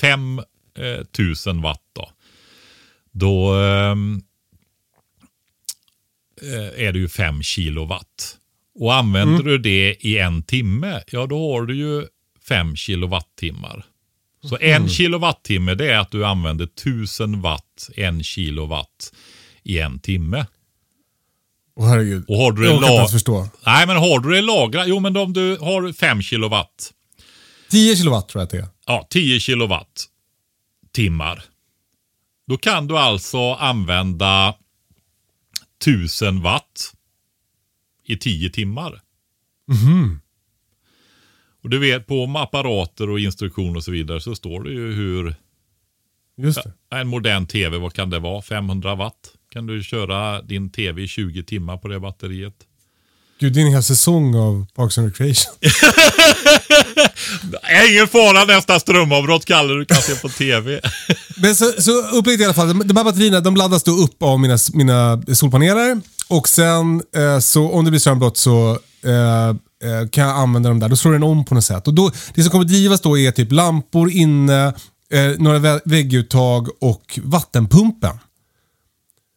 [0.00, 2.10] 5000 watt då.
[3.12, 4.22] Då ehm,
[6.42, 8.38] eh, är det ju 5 kilowatt.
[8.74, 12.06] Och använder du det i en timme, ja då har du ju
[12.48, 13.84] 5 kilowattimmar.
[14.42, 19.12] Så en kilowattimme det är att du använder 1000 watt, en kilowatt
[19.62, 20.46] i en timme.
[21.76, 22.24] Åh herregud.
[22.28, 23.48] Och har du jag kan inte ens förstå.
[23.66, 24.88] Nej, men har du det lagrat?
[24.88, 26.92] Jo, men om du har 5 kilowatt.
[27.70, 28.68] 10 kilowatt tror jag att det är.
[28.86, 30.04] Ja, 10 kilowatt
[30.92, 31.44] timmar.
[32.46, 34.54] Då kan du alltså använda
[35.82, 36.92] 1000 watt
[38.06, 39.00] i 10 timmar.
[41.62, 45.34] Och du vet på apparater och instruktioner och så vidare så står det ju hur
[46.36, 46.96] Just det.
[46.96, 48.42] en modern tv, vad kan det vara?
[48.42, 49.32] 500 watt?
[49.54, 52.54] Kan du köra din tv i 20 timmar på det batteriet?
[53.40, 55.54] Gud, det är en hel säsong av Parks and Recreation.
[57.90, 60.80] Ingen fara nästa strömavbrott Kalle, du kan se på tv.
[61.36, 62.78] Men så, så upplägget i alla fall.
[62.88, 66.00] De här batterierna de laddas då upp av mina, mina solpaneler.
[66.28, 69.54] Och sen eh, så om det blir strömavbrott så eh, eh,
[70.10, 70.88] kan jag använda dem där.
[70.88, 71.88] Då slår den om på något sätt.
[71.88, 74.66] Och då, det som kommer drivas då är typ lampor inne,
[75.12, 78.18] eh, några vä- vägguttag och vattenpumpen.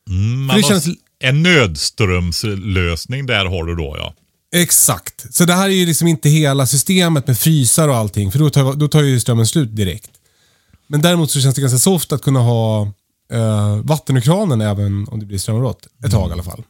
[0.07, 0.87] Mm, det känns-
[1.19, 4.13] En nödströmslösning där har du då ja.
[4.55, 5.33] Exakt.
[5.35, 8.31] Så det här är ju liksom inte hela systemet med frysar och allting.
[8.31, 10.09] För då tar, då tar ju strömmen slut direkt.
[10.87, 12.81] Men däremot så känns det ganska soft att kunna ha
[13.33, 15.87] eh, vatten ur kranen även om det blir strömavbrott.
[16.05, 16.63] Ett tag i alla fall.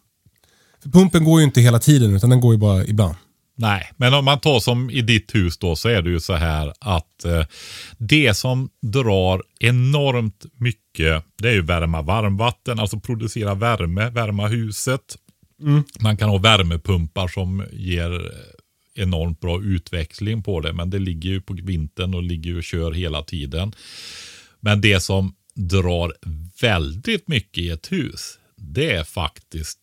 [0.83, 3.15] För pumpen går ju inte hela tiden utan den går ju bara ibland.
[3.59, 6.33] Nej, men om man tar som i ditt hus då så är det ju så
[6.33, 7.45] här att eh,
[7.97, 15.17] det som drar enormt mycket det är ju värma varmvatten, alltså producera värme, värma huset.
[15.99, 18.31] Man kan ha värmepumpar som ger
[18.95, 22.63] enormt bra utväxling på det, men det ligger ju på vintern och ligger ju och
[22.63, 23.73] kör hela tiden.
[24.59, 26.13] Men det som drar
[26.61, 29.79] väldigt mycket i ett hus, det är faktiskt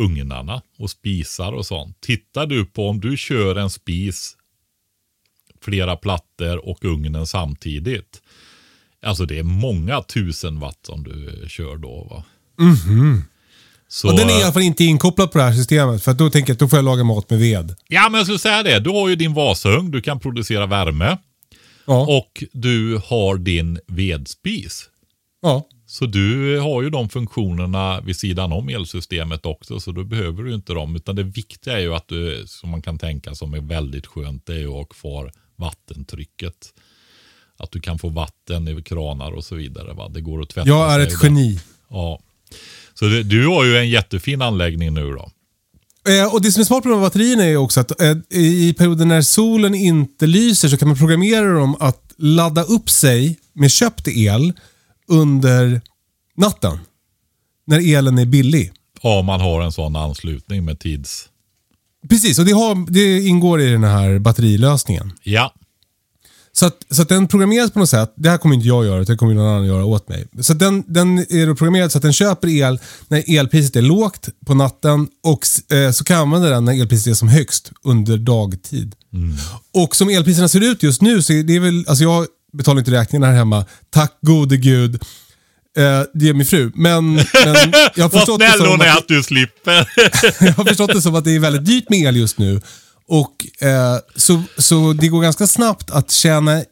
[0.00, 2.00] ugnarna och spisar och sånt.
[2.00, 4.36] Tittar du på om du kör en spis,
[5.60, 8.22] flera plattor och ugnen samtidigt.
[9.02, 12.06] Alltså det är många tusen watt som du kör då.
[12.10, 12.24] Va?
[13.88, 16.02] Så, och den är i alla fall inte inkopplad på det här systemet.
[16.02, 17.74] För då tänker jag att då får jag laga mat med ved.
[17.88, 18.78] Ja, men jag skulle säga det.
[18.80, 21.18] Du har ju din Vasaugn, du kan producera värme.
[21.86, 22.06] Ja.
[22.18, 24.88] Och du har din vedspis.
[25.42, 25.66] ja.
[25.92, 30.54] Så du har ju de funktionerna vid sidan om elsystemet också, så då behöver du
[30.54, 30.96] inte dem.
[30.96, 34.46] Utan det viktiga är ju att du, som man kan tänka som är väldigt skönt,
[34.46, 36.54] det är ju att ha kvar vattentrycket.
[37.56, 39.92] Att du kan få vatten i kranar och så vidare.
[39.92, 40.08] Va?
[40.08, 41.60] Det går att tvätta Jag är ett geni.
[41.90, 42.20] Ja.
[42.94, 45.30] Så det, du har ju en jättefin anläggning nu då.
[46.12, 49.22] Eh, och Det som är smart med batterierna är också att eh, i perioder när
[49.22, 54.52] solen inte lyser så kan man programmera dem att ladda upp sig med köpt el
[55.08, 55.80] under
[56.36, 56.78] natten.
[57.66, 58.72] När elen är billig.
[59.02, 61.28] Ja, man har en sån anslutning med tids...
[62.08, 65.12] Precis, och det, har, det ingår i den här batterilösningen.
[65.22, 65.54] Ja,
[66.52, 68.12] Så att, så att den programmeras på något sätt.
[68.16, 70.26] Det här kommer inte jag göra, utan det kommer någon annan göra åt mig.
[70.40, 72.78] Så den, den är programmerad så att den köper el
[73.08, 77.14] när elpriset är lågt på natten och eh, så kan använda den när elpriset är
[77.14, 78.94] som högst under dagtid.
[79.72, 82.90] Och som elpriserna ser ut just nu så är det väl, alltså jag betalar inte
[82.90, 83.64] räkningen här hemma.
[83.90, 84.94] Tack gode gud.
[85.76, 86.72] Eh, det är min fru.
[86.74, 87.24] Men, men
[87.94, 89.88] jag har förstått det som att, att du slipper.
[90.46, 92.60] jag har förstått det som att det är väldigt dyrt med el just nu.
[93.08, 96.64] Och eh, så, så det går ganska snabbt att tjäna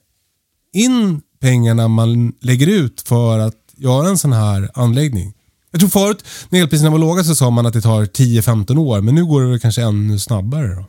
[0.72, 5.34] in pengarna man lägger ut för att göra en sån här anläggning.
[5.70, 9.00] Jag tror förut när elpriserna var låga så sa man att det tar 10-15 år,
[9.00, 10.74] men nu går det väl kanske ännu snabbare.
[10.74, 10.86] Då.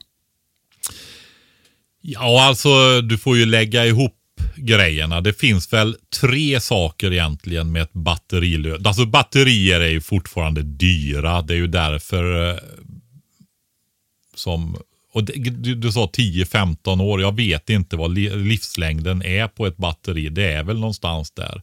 [2.02, 4.16] Ja, alltså du får ju lägga ihop
[4.56, 5.22] grejerna.
[5.22, 8.86] Det finns väl tre saker egentligen med ett batterilös.
[8.86, 11.42] Alltså batterier är ju fortfarande dyra.
[11.42, 12.58] Det är ju därför eh,
[14.36, 14.78] som...
[15.14, 17.22] Och det, du, du sa 10-15 år.
[17.22, 20.30] Jag vet inte vad li, livslängden är på ett batteri.
[20.30, 21.62] Det är väl någonstans där.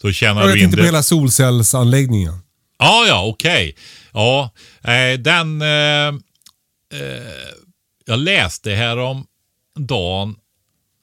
[0.00, 2.38] Så tjänar Jag du in på hela solcellsanläggningen.
[2.78, 3.76] Ja, ja, okej.
[4.12, 4.50] Ja,
[4.82, 5.62] eh, den...
[5.62, 6.08] Eh,
[7.00, 7.22] eh,
[8.04, 9.26] jag läste här om
[9.78, 10.36] dagen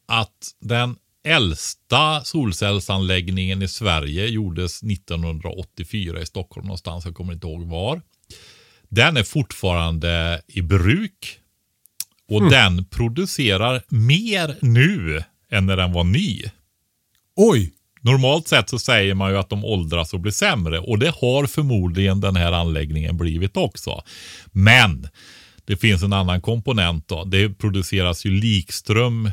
[0.07, 7.05] att den äldsta solcellsanläggningen i Sverige gjordes 1984 i Stockholm någonstans.
[7.05, 8.01] Jag kommer inte ihåg var.
[8.89, 11.39] Den är fortfarande i bruk.
[12.29, 16.43] Och den producerar mer nu än när den var ny.
[17.35, 17.73] Oj!
[18.01, 21.47] Normalt sett så säger man ju att de åldras och blir sämre och det har
[21.47, 24.03] förmodligen den här anläggningen blivit också.
[24.51, 25.07] Men
[25.65, 27.23] det finns en annan komponent då.
[27.23, 29.31] Det produceras ju likström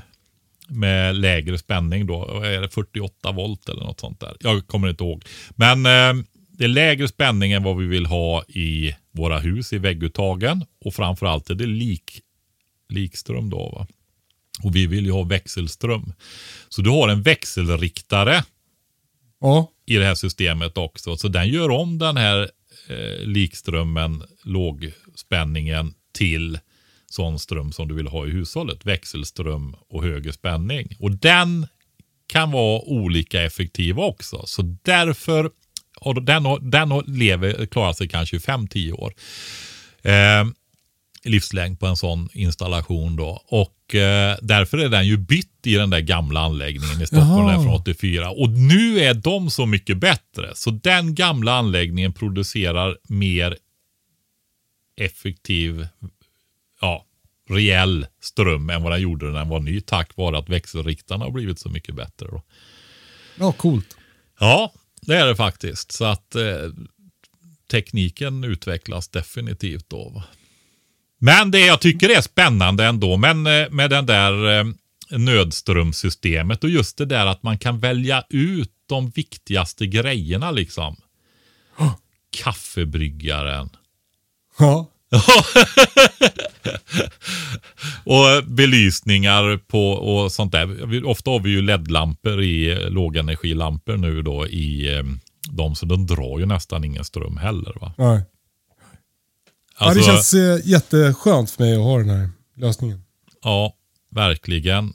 [0.68, 2.42] med lägre spänning då.
[2.42, 4.36] Är det 48 volt eller något sånt där?
[4.40, 5.24] Jag kommer inte ihåg.
[5.50, 9.78] Men eh, det är lägre spänning än vad vi vill ha i våra hus i
[9.78, 12.20] vägguttagen och framförallt är det lik,
[12.88, 13.70] likström då.
[13.70, 13.86] Va?
[14.62, 16.12] Och vi vill ju ha växelström.
[16.68, 18.44] Så du har en växelriktare
[19.40, 19.70] Ja.
[19.86, 21.16] i det här systemet också.
[21.16, 22.50] Så den gör om den här
[22.88, 26.58] eh, likströmmen, lågspänningen till
[27.14, 28.86] sån ström som du vill ha i hushållet.
[28.86, 30.96] Växelström och högre spänning.
[30.98, 31.66] Och den
[32.26, 34.42] kan vara olika effektiva också.
[34.46, 35.50] Så därför,
[36.00, 39.14] och den, den lever, klarar sig kanske 5-10 år.
[40.02, 40.44] Eh,
[41.24, 43.42] livslängd på en sån installation då.
[43.46, 47.54] Och eh, därför är den ju bytt i den där gamla anläggningen i Stockholm där
[47.54, 48.30] från 84.
[48.30, 50.52] Och nu är de så mycket bättre.
[50.54, 53.56] Så den gamla anläggningen producerar mer
[54.96, 55.86] effektiv,
[56.84, 57.04] ja,
[57.48, 59.80] rejäl ström än vad den gjorde när den var ny.
[59.80, 62.26] Tack vare att växelriktarna har blivit så mycket bättre.
[62.26, 62.42] Då.
[63.38, 63.96] Ja, coolt.
[64.40, 65.92] Ja, det är det faktiskt.
[65.92, 66.70] Så att eh,
[67.70, 70.08] tekniken utvecklas definitivt då.
[70.08, 70.24] va.
[71.18, 74.64] Men det jag tycker är spännande ändå men, eh, med den där eh,
[75.10, 80.96] nödströmsystemet och just det där att man kan välja ut de viktigaste grejerna liksom.
[82.30, 83.70] Kaffebryggaren.
[84.58, 84.90] Ja.
[88.04, 91.04] Och belysningar på och sånt där.
[91.06, 95.02] Ofta har vi ju LED-lampor i lågenergilampor nu då i eh,
[95.50, 97.72] de så de drar ju nästan ingen ström heller.
[97.80, 97.94] Va?
[97.98, 98.22] Nej.
[99.78, 103.02] ja, Alltså, det känns eh, jätteskönt för mig att ha den här lösningen.
[103.42, 103.74] Ja,
[104.10, 104.92] verkligen.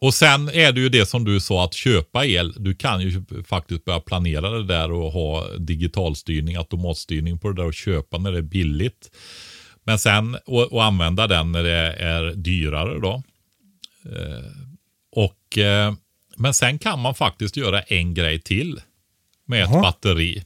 [0.00, 2.54] Och sen är det ju det som du sa att köpa el.
[2.56, 7.66] Du kan ju faktiskt börja planera det där och ha digitalstyrning, automatstyrning på det där
[7.66, 9.10] och köpa när det är billigt.
[9.90, 13.22] Men sen och, och använda den när det är dyrare då.
[14.04, 14.50] Eh,
[15.12, 15.94] och, eh,
[16.36, 18.80] men sen kan man faktiskt göra en grej till
[19.46, 19.82] med ett Jaha.
[19.82, 20.44] batteri.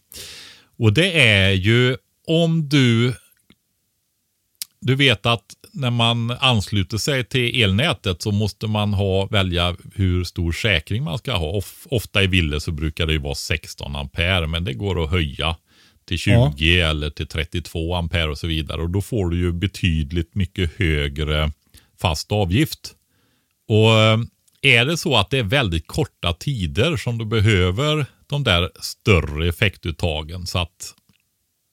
[0.79, 3.15] Och det är ju om du
[4.81, 10.25] du vet att när man ansluter sig till elnätet så måste man ha, välja hur
[10.25, 11.49] stor säkring man ska ha.
[11.51, 15.11] Of, ofta i villor så brukar det ju vara 16 ampere men det går att
[15.11, 15.57] höja
[16.07, 18.83] till 20 eller till 32 ampere och så vidare.
[18.83, 21.53] Och då får du ju betydligt mycket högre
[22.01, 22.95] fast avgift.
[23.69, 24.19] Och eh,
[24.63, 29.49] är det så att det är väldigt korta tider som du behöver de där större
[29.49, 30.95] effektuttagen så att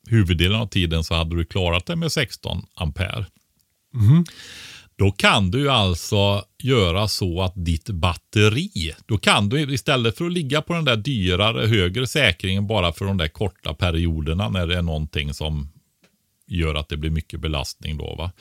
[0.09, 3.25] huvuddelen av tiden så hade du klarat det med 16 ampere.
[5.01, 10.31] Då kan du alltså göra så att ditt batteri, då kan du istället för att
[10.31, 14.77] ligga på den där dyrare, högre säkringen bara för de där korta perioderna när det
[14.77, 15.69] är någonting som
[16.47, 18.15] gör att det blir mycket belastning då.
[18.15, 18.31] Va?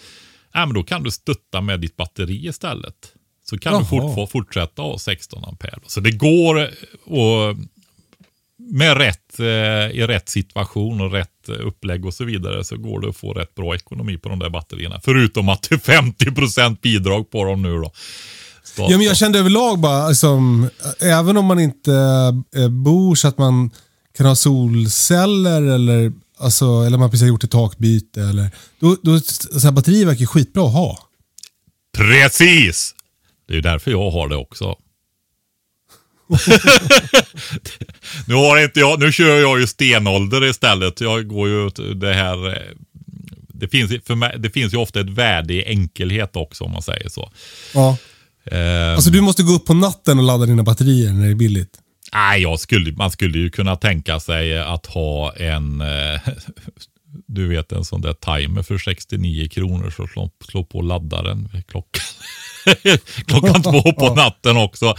[0.53, 3.13] Ja, men då kan du stötta med ditt batteri istället.
[3.45, 3.81] Så kan Jaha.
[3.81, 5.81] du fort, fortsätta ha 16 ampere.
[5.87, 7.57] Så det går att
[8.57, 9.47] med rätt, eh,
[9.91, 13.33] i rätt situation och rätt eh, upplägg och så vidare så går det att få
[13.33, 15.01] rätt bra ekonomi på de där batterierna.
[15.05, 17.93] Förutom att det är 50% bidrag på dem nu då.
[18.77, 20.39] Ja, men jag kände överlag bara, alltså,
[21.01, 21.93] även om man inte
[22.57, 23.71] eh, bor så att man
[24.17, 28.21] kan ha solceller eller, alltså, eller man precis har gjort ett takbyte.
[28.23, 30.99] Eller, då, då, så här, batterier verkar skitbra att ha.
[31.97, 32.95] Precis!
[33.49, 34.77] Det är därför jag har det också.
[38.27, 41.01] nu har inte jag, nu kör jag ju stenålder istället.
[41.01, 42.49] Jag går ju det här.
[42.49, 42.55] eh,
[43.49, 46.83] Det finns, för mig, det finns ju ofta ett värde i enkelhet också om man
[46.83, 47.33] säger så.
[47.75, 47.97] Ja.
[48.51, 51.35] Ehm, Alltså du måste gå upp på natten och ladda dina batterier när det är
[51.35, 51.79] billigt.
[52.13, 56.21] Nej, jag skulle, man skulle ju kunna tänka sig att ha en, eh,
[57.27, 61.67] du vet en sån där timer för 69 kronor så slå, slå på laddaren vid
[61.67, 62.03] klockan.
[63.27, 64.95] klockan två på natten också.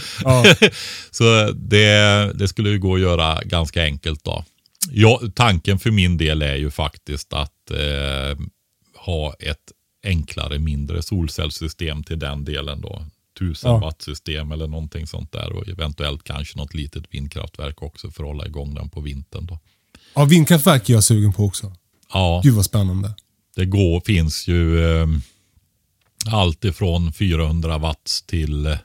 [1.11, 4.45] Så det, det skulle ju gå att göra ganska enkelt då.
[4.91, 8.37] Ja, tanken för min del är ju faktiskt att eh,
[9.05, 9.71] ha ett
[10.03, 13.05] enklare, mindre solcellssystem till den delen då.
[13.35, 13.77] 1000 Ja.
[13.79, 18.27] watt system eller någonting sånt där och eventuellt kanske något litet vindkraftverk också för att
[18.29, 19.59] hålla igång den på vintern då.
[20.15, 21.73] Ja, vindkraftverk är jag sugen på också.
[22.13, 23.13] Ja, Gud vad spännande.
[23.55, 25.07] det går, finns ju eh,
[26.27, 28.77] allt ifrån 400 watts till eh,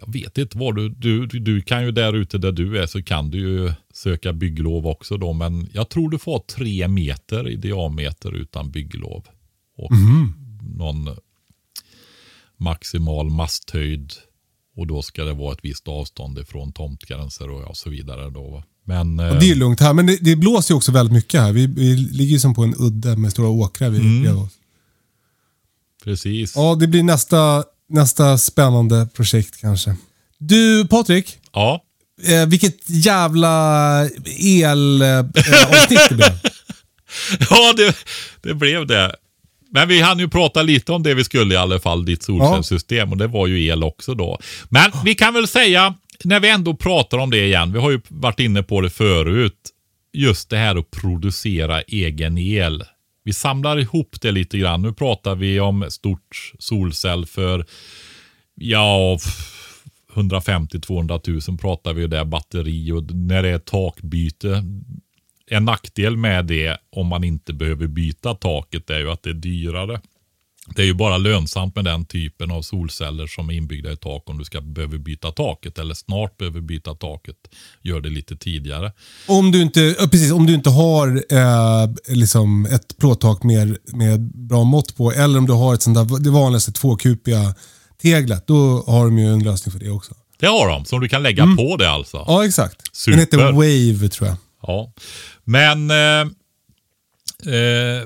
[0.00, 3.02] jag vet inte vad du, du, du, kan ju där ute där du är så
[3.02, 5.32] kan du ju söka bygglov också då.
[5.32, 9.24] Men jag tror du får tre meter i diameter utan bygglov.
[9.78, 9.90] Och
[10.76, 11.08] någon
[12.56, 14.12] maximal masthöjd.
[14.76, 18.30] Och då ska det vara ett visst avstånd ifrån tomtgränser och så vidare.
[18.30, 18.62] Då.
[18.84, 21.40] Men Och eh, det är lugnt här, men det, det blåser ju också väldigt mycket
[21.40, 21.52] här.
[21.52, 24.38] Vi, vi ligger ju som på en udde med stora åkrar vid Mm.
[24.38, 24.52] oss.
[26.06, 26.52] Precis.
[26.56, 29.96] Ja, det blir nästa, nästa spännande projekt kanske.
[30.38, 31.82] Du Patrik, Ja.
[32.28, 36.28] eh, vilket jävla elavsnitt det blev.
[37.50, 37.96] Ja, det,
[38.42, 39.14] det blev det.
[39.70, 43.10] Men vi hann ju prata lite om det vi skulle i alla fall, ditt solcellssystem.
[43.12, 44.38] Och det var ju el också då.
[44.68, 45.94] Men vi kan väl säga,
[46.24, 47.72] när vi ändå pratar om det igen.
[47.72, 49.52] Vi har ju varit inne på det förut.
[50.12, 52.84] Just det här att producera egen el.
[53.26, 54.82] Vi samlar ihop det lite grann.
[54.82, 57.66] Nu pratar vi om stort solcell för,
[58.54, 59.18] ja,
[60.14, 64.64] 150-200 000 pratar vi där batteri och när det är takbyte.
[65.46, 69.34] En nackdel med det om man inte behöver byta taket är ju att det är
[69.34, 70.00] dyrare.
[70.74, 74.30] Det är ju bara lönsamt med den typen av solceller som är inbyggda i tak
[74.30, 77.36] om du ska behöva byta taket eller snart behöver byta taket.
[77.82, 78.92] Gör det lite tidigare.
[79.28, 84.64] Om du inte, precis, om du inte har eh, liksom ett plåttak med, med bra
[84.64, 87.54] mått på eller om du har ett sånt där, det vanligaste tvåkupiga
[88.02, 90.14] teglet, då har de ju en lösning för det också.
[90.38, 92.24] Det har de, som du kan lägga på det alltså.
[92.26, 92.96] Ja, exakt.
[92.96, 93.12] Super.
[93.12, 94.36] Den heter Wave tror jag.
[94.62, 94.92] Ja.
[95.44, 96.20] Men eh,
[97.54, 98.02] eh,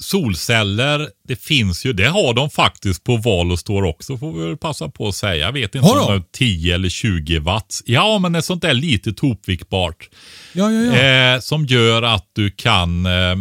[0.00, 4.46] solceller, det finns ju, det har de faktiskt på val och står också får vi
[4.46, 5.46] väl passa på att säga.
[5.46, 6.16] Jag vet inte Har om de?
[6.16, 7.80] är 10 eller 20 watt.
[7.86, 10.08] Ja, men ett sånt där litet hopvikbart.
[10.52, 11.34] Ja, ja, ja.
[11.34, 13.36] Eh, som gör att du kan eh,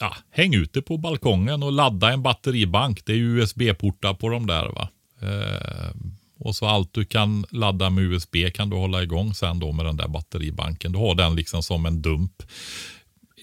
[0.00, 3.00] ja, hänga ut det på balkongen och ladda en batteribank.
[3.06, 4.66] Det är USB-portar på de där.
[4.66, 4.88] va.
[5.22, 5.94] Eh,
[6.38, 9.84] och så allt du kan ladda med USB kan du hålla igång sen då med
[9.86, 10.92] den där batteribanken.
[10.92, 12.42] Du har den liksom som en dump.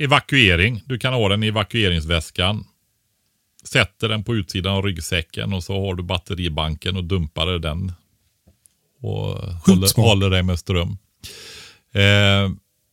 [0.04, 0.84] Evakuering.
[0.86, 2.66] Du kan ha den i evakueringsväskan.
[3.64, 7.92] Sätter den på utsidan av ryggsäcken och så har du batteribanken och dumpar den.
[9.02, 9.38] Och
[9.68, 10.98] håller, håller dig med ström.
[11.94, 12.52] Eh,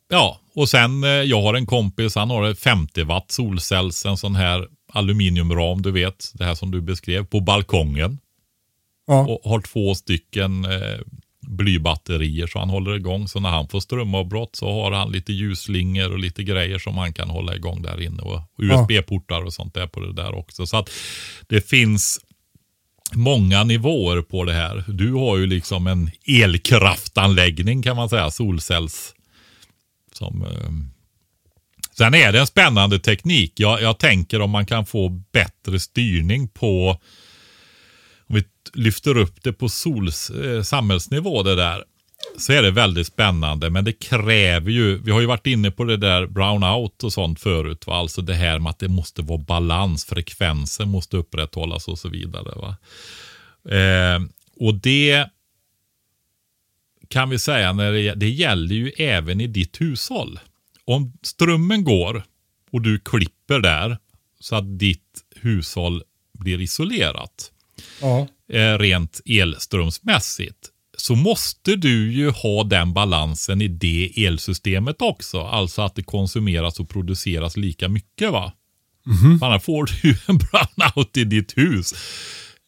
[0.08, 4.16] ja, och sen eh, jag har en kompis, han har ett 50 watt solcells, en
[4.16, 8.18] sån här aluminiumram, du vet, det här som du beskrev, på balkongen.
[9.06, 9.26] ja.
[9.26, 10.98] Och har två stycken eh,
[11.48, 13.28] blybatterier så han håller igång.
[13.28, 17.12] Så när han får strömavbrott så har han lite ljusslingor och lite grejer som han
[17.12, 18.22] kan hålla igång där inne.
[18.22, 20.66] Och USB-portar och sånt där på det där också.
[20.66, 20.90] Så att
[21.46, 22.20] det finns
[23.12, 24.84] många nivåer på det här.
[24.88, 29.14] Du har ju liksom en elkraftanläggning kan man säga, solcells.
[30.12, 30.70] Som, eh,
[31.98, 33.52] Sen är det en spännande teknik.
[33.56, 37.00] Jag, jag tänker om man kan få bättre styrning på
[38.74, 41.84] lyfter upp det på sols, eh, samhällsnivå det där,
[42.38, 43.70] så är det väldigt spännande.
[43.70, 47.40] Men det kräver ju, vi har ju varit inne på det där brownout och sånt
[47.40, 47.86] förut.
[47.86, 47.94] Va?
[47.94, 52.52] Alltså det här med att det måste vara balans, frekvensen måste upprätthållas och så vidare.
[52.56, 52.76] Va?
[53.76, 54.20] Eh,
[54.56, 55.26] och det
[57.08, 60.40] kan vi säga, när det, det gäller ju även i ditt hushåll.
[60.84, 62.22] Om strömmen går
[62.72, 63.98] och du klipper där
[64.40, 66.02] så att ditt hushåll
[66.32, 67.52] blir isolerat
[68.00, 68.28] ja.
[68.52, 70.58] eh, rent elströmsmässigt
[70.96, 75.40] så måste du ju ha den balansen i det elsystemet också.
[75.40, 78.32] Alltså att det konsumeras och produceras lika mycket.
[78.32, 78.52] va?
[79.38, 81.92] För Annars får du en brownout i ditt hus.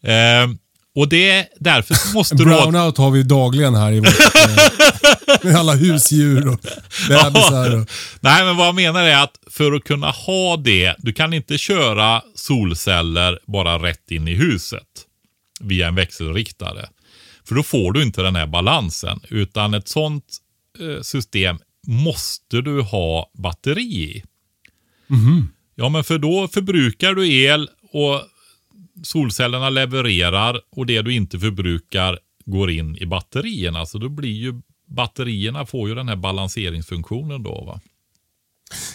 [0.04, 0.50] Eh,
[0.94, 2.44] och det därför så måste du.
[2.44, 4.99] Brownout har vi dagligen här i vårt, eh,
[5.42, 6.60] med alla husdjur och
[7.08, 7.80] bebisar.
[7.80, 7.90] Och,
[8.20, 11.58] Nej, men vad jag menar är att för att kunna ha det, du kan inte
[11.58, 14.86] köra solceller bara rätt in i huset
[15.60, 16.88] via en växelriktare.
[17.44, 20.24] För då får du inte den här balansen, utan ett sånt
[20.80, 24.22] eh, system måste du ha batteri i.
[25.74, 28.22] Ja, men för då förbrukar du el och
[29.02, 33.86] solcellerna levererar och det du inte förbrukar går in i batterierna.
[33.86, 34.60] Så då blir ju
[34.90, 37.64] batterierna får ju den här balanseringsfunktionen då.
[37.66, 37.80] va.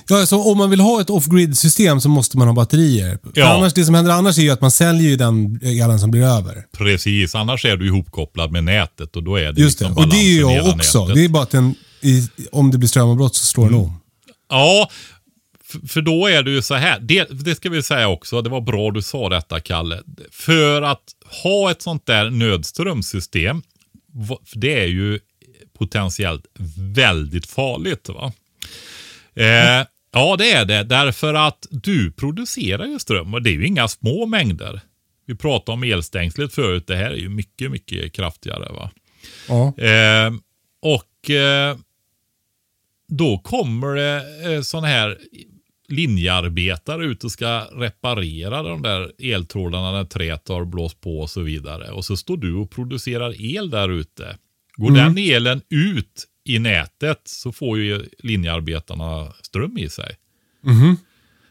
[0.09, 3.19] ja, så om man vill ha ett off-grid system så måste man ha batterier.
[3.33, 3.53] Ja.
[3.57, 6.23] annars, det som händer annars är ju att man säljer ju den elen som blir
[6.23, 6.65] över.
[6.77, 9.85] Precis, annars är du ihopkopplad med nätet och då är det Just det.
[9.85, 10.99] liksom Och det är ju jag också.
[11.01, 11.15] nätet.
[11.15, 13.99] Det är bara att den, i, om det blir strömavbrott så slår den om.
[14.49, 14.89] Ja,
[15.87, 16.99] för då är det ju så här.
[16.99, 18.41] Det, det ska vi säga också.
[18.41, 20.01] Det var bra du sa detta, Kalle.
[20.31, 21.01] För att
[21.43, 23.61] ha ett sånt där nödströmssystem,
[24.13, 25.19] va- det är ju
[25.77, 26.45] potentiellt
[26.95, 28.09] väldigt farligt.
[28.09, 28.33] va?
[29.35, 30.83] Eh, ja, det är det.
[30.83, 34.81] Därför att du producerar ju ström och det är ju inga små mängder.
[35.25, 36.87] Vi pratade om elstängslet förut.
[36.87, 38.73] Det här är ju mycket, mycket kraftigare.
[38.73, 38.91] va?
[39.47, 39.83] Ja.
[39.83, 40.33] Eh,
[40.81, 41.77] och eh,
[43.07, 45.17] då kommer det eh, sådana här
[45.87, 51.41] linjearbetare ut och ska reparera de där eltrådarna när träet har blåst på och så
[51.41, 51.91] vidare.
[51.91, 54.37] Och så står du och producerar el där ute.
[54.75, 60.15] Går den elen ut i nätet så får ju linjearbetarna ström i sig.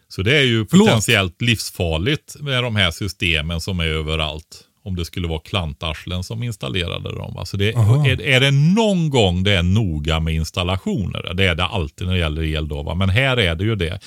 [0.09, 0.86] Så det är ju Förlåt.
[0.86, 4.60] potentiellt livsfarligt med de här systemen som är överallt.
[4.84, 7.36] Om det skulle vara klantarslen som installerade dem.
[7.36, 11.64] Alltså det, är, är det någon gång det är noga med installationer, det är det
[11.64, 12.94] alltid när det gäller el då, va?
[12.94, 14.01] men här är det ju det.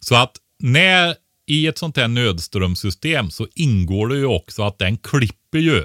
[0.00, 1.14] Så att när
[1.46, 5.84] i ett sånt här nödströmssystem så ingår det ju också att den klipper ju,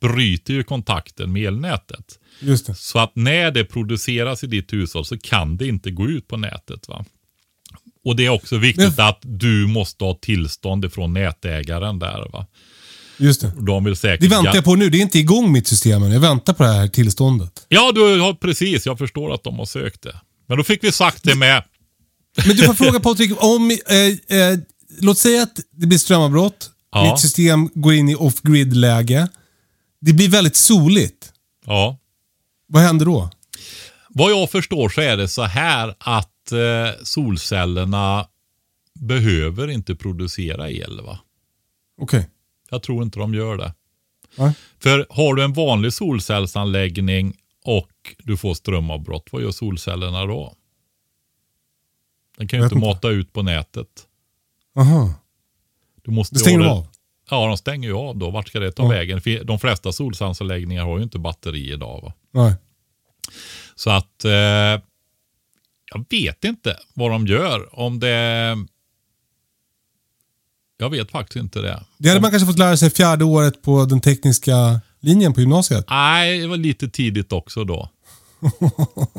[0.00, 2.18] bryter ju kontakten med elnätet.
[2.40, 2.74] Just det.
[2.74, 6.36] Så att när det produceras i ditt hushåll så kan det inte gå ut på
[6.36, 6.88] nätet.
[6.88, 7.04] va.
[8.04, 12.28] Och det är också viktigt att du måste ha tillstånd ifrån nätägaren där.
[12.32, 12.46] va.
[13.18, 13.52] Just det.
[13.60, 14.20] De vill säkert...
[14.20, 14.90] Det väntar jag på nu.
[14.90, 16.12] Det är inte igång mitt system än.
[16.12, 17.66] Jag väntar på det här tillståndet.
[17.68, 18.86] Ja, du har precis.
[18.86, 20.20] Jag förstår att de har sökt det.
[20.46, 21.62] Men då fick vi sagt det med...
[22.46, 24.58] Men du får fråga Patrik, om, eh, eh,
[25.00, 26.70] låt säga att det blir strömavbrott.
[26.92, 27.10] Ja.
[27.10, 29.28] Mitt system går in i off-grid-läge.
[30.00, 31.32] Det blir väldigt soligt.
[31.64, 31.98] Ja.
[32.66, 33.30] Vad händer då?
[34.08, 38.28] Vad jag förstår så är det så här att eh, solcellerna
[38.94, 41.00] behöver inte producera el.
[41.00, 41.18] va?
[42.00, 42.28] Okej.
[42.70, 43.74] Jag tror inte de gör det.
[44.36, 44.52] Nej.
[44.78, 50.54] För har du en vanlig solcellsanläggning och du får strömavbrott, vad gör solcellerna då?
[52.36, 54.06] Den kan ju inte mata ut på nätet.
[54.78, 55.14] Aha.
[56.02, 56.86] Du måste ju stänger de det- av?
[57.30, 58.30] Ja, de stänger ju av då.
[58.30, 58.88] Vart ska det ta Ja.
[58.88, 59.20] vägen?
[59.44, 62.00] De flesta solcellsanläggningar har ju inte batteri idag.
[62.02, 62.12] Va?
[62.30, 62.54] Nej.
[63.74, 64.30] Så att eh,
[65.92, 67.78] jag vet inte vad de gör.
[67.80, 68.56] Om det...
[70.78, 71.84] Jag vet faktiskt inte det.
[71.98, 75.84] Det hade man kanske fått lära sig fjärde året på den tekniska linjen på gymnasiet.
[75.90, 77.90] Nej, det var lite tidigt också då.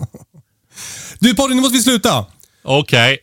[1.19, 2.25] Du Patrik, nu måste vi sluta.
[2.63, 3.17] Okej.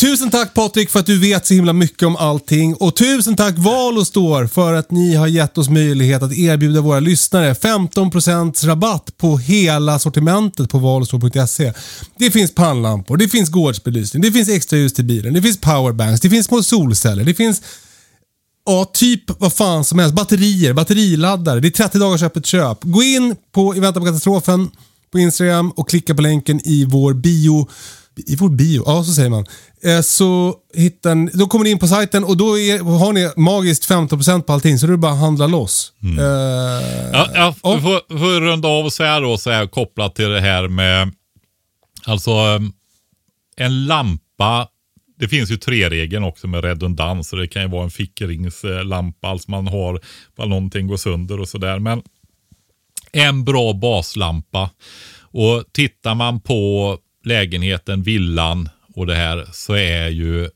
[0.00, 2.74] Tusen tack Patrik för att du vet så himla mycket om allting.
[2.74, 7.54] Och tusen tack Valostor för att ni har gett oss möjlighet att erbjuda våra lyssnare
[7.54, 11.72] 15% rabatt på hela sortimentet på valostor.se.
[12.18, 16.20] Det finns pannlampor, det finns gårdsbelysning, det finns extra ljus till bilen, det finns powerbanks,
[16.20, 17.62] det finns små solceller, det finns
[18.64, 20.14] Ja, typ vad fan som helst.
[20.14, 21.60] Batterier, batteriladdare.
[21.60, 22.78] Det är 30 dagars öppet köp.
[22.82, 24.70] Gå in på I väntan på katastrofen
[25.12, 27.68] på Instagram och klicka på länken i vår bio.
[28.16, 28.82] I vår bio?
[28.86, 29.46] Ja, så säger man.
[29.84, 33.30] Eh, Så hittar ni, då kommer ni in på sajten och då är, har ni
[33.36, 34.78] magiskt 15% på allting.
[34.78, 35.92] Så då är det bara att handla loss.
[36.18, 36.24] Eh,
[37.12, 37.74] Ja, ja, Ja.
[37.76, 41.12] vi får, får runda av och säga då så här kopplat till det här med
[42.04, 42.72] alltså um,
[43.56, 44.68] en lampa.
[45.18, 47.28] Det finns ju tre regeln också med redundans.
[47.28, 50.00] Så det kan ju vara en fickringslampa, alltså man har
[50.36, 51.78] bara någonting går sönder och sådär.
[51.78, 52.02] Men
[53.12, 54.70] en bra baslampa.
[55.20, 60.50] Och tittar man på lägenheten, villan och det här så är ju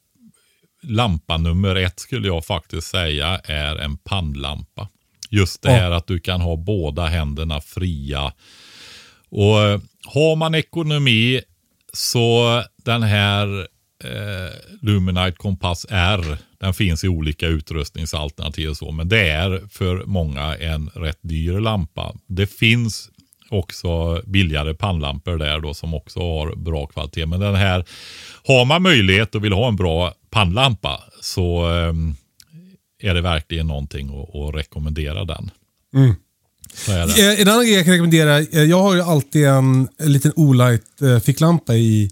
[0.82, 4.88] lampa nummer ett skulle jag faktiskt säga är en pannlampa.
[5.30, 8.32] Just det här att du kan ha båda händerna fria.
[9.28, 11.40] Och eh, har man ekonomi
[11.92, 13.66] så den här
[14.04, 14.52] eh,
[14.82, 20.56] Luminite Kompass R, den finns i olika utrustningsalternativ och så, men det är för många
[20.56, 22.14] en rätt dyr lampa.
[22.26, 23.10] Det finns
[23.51, 27.27] också billigare pannlampor där då som också har bra kvalitet.
[27.27, 27.85] Men den här,
[28.47, 32.14] har man möjlighet och vill ha en bra pannlampa så ehm,
[33.02, 35.51] är det verkligen någonting att, att rekommendera den.
[36.86, 37.32] Det.
[37.35, 38.39] Eh, En annan grej jag kan rekommendera.
[38.39, 42.10] eh, Jag har ju alltid en, en liten Olight eh, ficklampa i,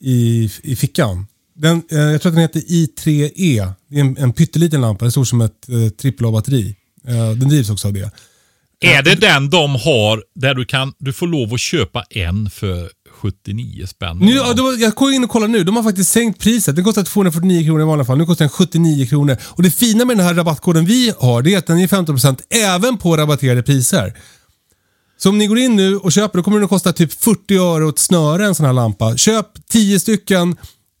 [0.00, 1.26] i, i fickan.
[1.56, 3.72] Den, jag tror att den heter i3E.
[3.88, 4.98] Det är en, en pytteliten lampa.
[4.98, 6.76] Den är stor som ett eh, AAA-batteri.
[7.08, 8.10] Eh, den drivs också av det.
[8.84, 12.90] Är det den de har där du kan, du får lov att köpa en för
[13.20, 14.18] 79 spänn?
[14.18, 15.64] Nu, ja, då, jag går in och kollar nu.
[15.64, 16.76] De har faktiskt sänkt priset.
[16.76, 18.18] Den kostar 249 kronor i vanliga fall.
[18.18, 19.36] Nu kostar den 79 kronor.
[19.44, 22.38] Och Det fina med den här rabattkoden vi har det är att den ger 15%
[22.50, 24.14] även på rabatterade priser.
[25.16, 27.56] Så om ni går in nu och köper, då kommer den att kosta typ 40
[27.56, 29.16] öre åt snöre en sån här lampa.
[29.16, 30.56] Köp 10 stycken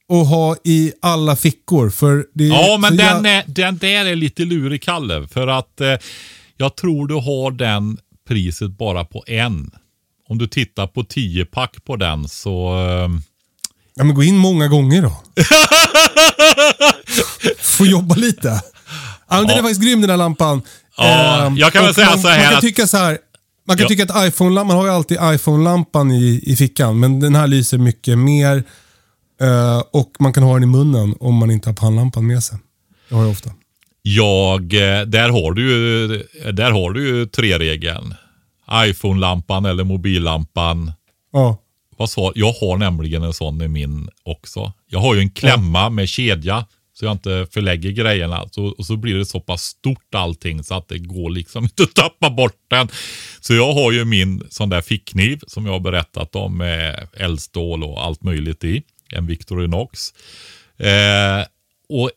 [0.08, 1.90] och ha i alla fickor.
[1.90, 5.28] För det är Ja, men den, är, den där är lite lurig, Kalle.
[5.28, 5.94] För att eh,
[6.56, 7.98] jag tror du har den
[8.28, 9.70] priset bara på en.
[10.28, 12.76] Om du tittar på 10-pack på den så...
[12.88, 13.08] Eh,
[13.96, 15.08] Ja, men gå in många gånger då.
[17.58, 18.48] Få jobba lite.
[19.28, 20.62] Ja, men Den är faktiskt grym den här lampan.
[20.96, 22.96] Ja, Ehm, jag kan väl och säga man, så här Man kan att- tycka så
[22.96, 23.18] här.
[23.66, 23.88] Man kan Ja.
[23.88, 27.78] tycka att iPhone, man har ju alltid iPhone-lampan i, i fickan, men den här lyser
[27.78, 28.64] mycket mer.
[29.40, 32.58] Eh, och man kan ha den i munnen om man inte har pannlampan med sig.
[33.08, 33.50] Det har jag ofta.
[34.06, 36.08] Jag, eh, där har du ju,
[36.52, 38.14] där har du ju tre-regeln.
[38.72, 40.92] iPhone-lampan eller mobillampan.
[41.32, 41.58] Ja.
[41.96, 44.72] Vad sa, jag har nämligen en sån i min också.
[44.86, 48.48] Jag har ju en klämma med kedja så jag inte förlägger grejerna.
[48.50, 51.82] Så, och så blir det så pass stort allting så att det går liksom inte
[51.82, 52.88] att tappa bort den.
[53.40, 57.84] Så jag har ju min sån där fickkniv som jag har berättat om med eldstål
[57.84, 58.82] och allt möjligt i.
[59.12, 60.14] En Victorinox.
[60.78, 61.46] Eh,
[61.88, 62.10] och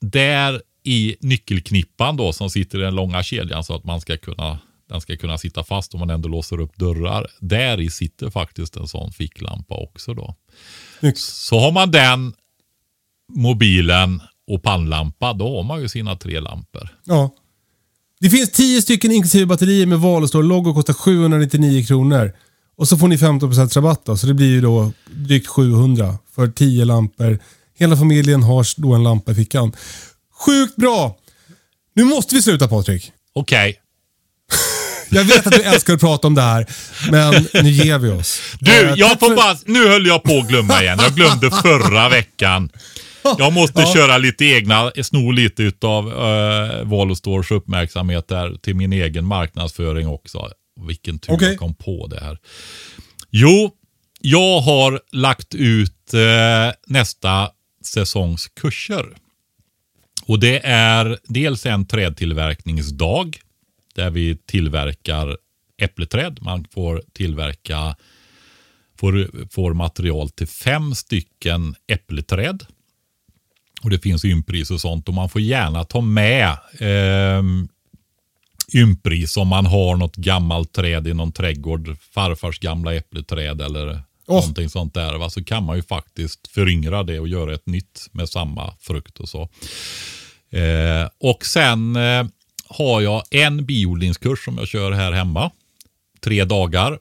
[0.00, 4.58] där i nyckelknippan då som sitter i den långa kedjan så att man ska kunna
[4.88, 7.26] den ska kunna sitta fast om man ändå låser upp dörrar.
[7.40, 10.34] Där i sitter faktiskt en sån ficklampa också då.
[11.00, 11.18] Snyggt.
[11.18, 12.32] Så har man den,
[13.32, 16.88] mobilen och pannlampa, då har man ju sina tre lampor.
[17.04, 17.30] ja.
[18.20, 22.32] Det finns 10 stycken inklusive batterier med val och står logo kostar 799 kronor.
[22.76, 26.48] Och så får ni 15% rabatt då, så det blir ju då drygt 700 för
[26.48, 27.38] 10 lampor.
[27.78, 29.72] Hela familjen har då en lampa i fickan.
[30.46, 31.16] Sjukt bra!
[31.94, 33.12] Nu måste vi sluta Patrik.
[33.34, 33.80] Okej.
[35.10, 36.66] Jag vet att du älskar att prata om det här,
[37.10, 38.40] men nu ger vi oss.
[38.60, 39.56] Du, Eh, jag får bara...
[39.66, 40.98] Nu höll jag på att glömma igen.
[41.02, 42.70] Jag glömde förra veckan.
[43.38, 43.92] Jag måste Ja.
[43.94, 50.48] köra lite egna, sno lite utav uh, Valostores uppmärksamhet där till min egen marknadsföring också.
[50.86, 51.48] Vilken tur Okej.
[51.48, 52.38] jag kom på det här.
[53.30, 53.70] Jo,
[54.20, 56.20] jag har lagt ut eh,
[56.86, 57.48] nästa
[57.84, 59.04] säsongs kurser.
[60.26, 63.38] Och det är dels en trädtillverkningsdag
[63.94, 65.36] där vi tillverkar
[65.78, 66.38] äppleträd.
[66.42, 67.96] Man får tillverka
[69.00, 72.66] får, får material till fem stycken äppleträd.
[73.82, 77.42] Och det finns ympris och sånt och man får gärna ta med eh,
[78.74, 81.96] ympris om man har något gammalt träd i någon trädgård.
[82.14, 84.40] Farfars gamla äppleträd eller Åh.
[84.40, 85.14] någonting sånt där.
[85.14, 85.30] Va?
[85.30, 89.28] Så kan man ju faktiskt föryngra det och göra ett nytt med samma frukt och
[89.28, 89.48] så.
[90.50, 92.26] Eh, och sen eh,
[92.68, 95.50] har jag en biodlingskurs som jag kör här hemma.
[96.20, 96.98] Tre dagar.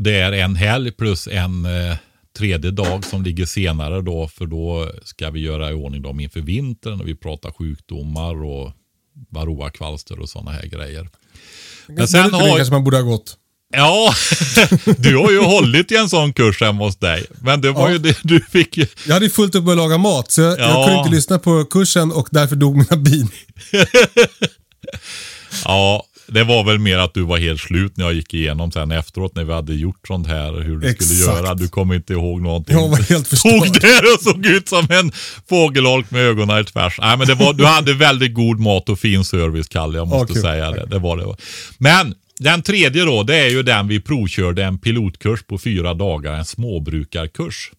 [0.00, 1.96] Det är en helg plus en eh,
[2.38, 4.28] tredje dag som ligger senare då.
[4.28, 8.72] För då ska vi göra i ordning dem inför vintern och vi pratar sjukdomar och
[9.30, 11.08] varroakvalster och sådana här grejer.
[11.86, 13.38] Men sen Minuter har, kanske man borde ha gått.
[13.76, 14.14] Ja,
[14.98, 17.26] du har ju hållit i en sån kurs hemma hos dig.
[17.42, 17.92] Men det var Ja.
[17.92, 18.86] ju det du fick ju.
[19.06, 20.84] Jag hade fullt upp med att laga mat, så jag, jag Ja.
[20.84, 23.28] kunde inte lyssna på kursen och därför dog mina bin.
[25.64, 28.90] Ja, det var väl mer att du var helt slut när jag gick igenom sen
[28.90, 30.52] efteråt när vi hade gjort sånt här.
[30.52, 31.20] Hur du skulle Exakt.
[31.42, 31.54] göra.
[31.54, 32.76] Du kommer inte ihåg någonting.
[32.76, 33.82] Jag var helt Stod förstörd.
[33.82, 35.12] där och såg ut som en
[35.48, 36.98] fågelholk med ögonen i tvärs.
[37.00, 39.98] Nej, men det var, du hade väldigt god mat och fin service, Kalle.
[39.98, 40.42] Jag måste kul.
[40.42, 40.86] säga det.
[40.86, 41.36] Det var det.
[41.78, 46.34] Men den tredje då, det är ju den vi provkörde en pilotkurs på fyra dagar,
[46.34, 47.72] en småbrukarkurs.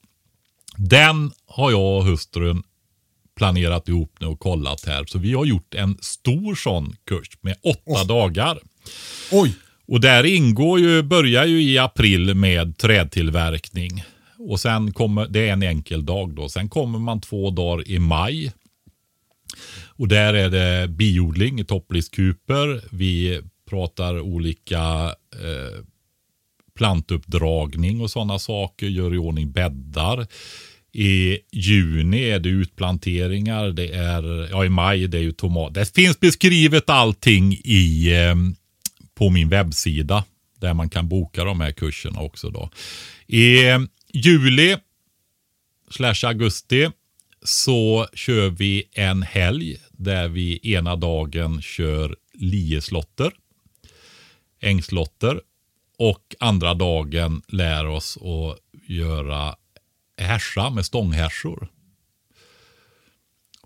[0.75, 2.63] Den har jag och hustrun
[3.37, 5.05] planerat ihop nu och kollat här.
[5.05, 8.59] Så vi har gjort en stor sån kurs med åtta dagar.
[9.31, 9.55] Oj!
[9.87, 14.03] Och där ingår ju, börjar ju i april med trädtillverkning.
[14.39, 16.49] Och sen kommer, det är en enkel dag då.
[16.49, 18.51] Sen kommer man två dagar i maj.
[19.85, 22.81] Och där är det biodling i toppliskuper.
[22.91, 25.83] Vi pratar olika eh,
[26.75, 28.87] plantuppdragning och sådana saker.
[28.87, 30.27] Gör i ordning bäddar.
[30.93, 33.69] I juni är det utplanteringar.
[33.69, 35.73] Det är, ja i maj det är ju tomat.
[35.73, 38.35] Det finns beskrivet allting i eh,
[39.15, 40.23] på min webbsida
[40.59, 42.49] där man kan boka de här kurserna också.
[42.49, 42.69] Då.
[43.27, 43.79] I eh,
[44.13, 44.77] juli
[45.91, 46.89] slash augusti
[47.43, 53.31] så kör vi en helg där vi ena dagen kör lieslotter,
[54.59, 55.41] ängslotter
[55.97, 58.59] och andra dagen lär oss att
[58.89, 59.55] göra
[60.17, 61.67] härsa med stånghärsor.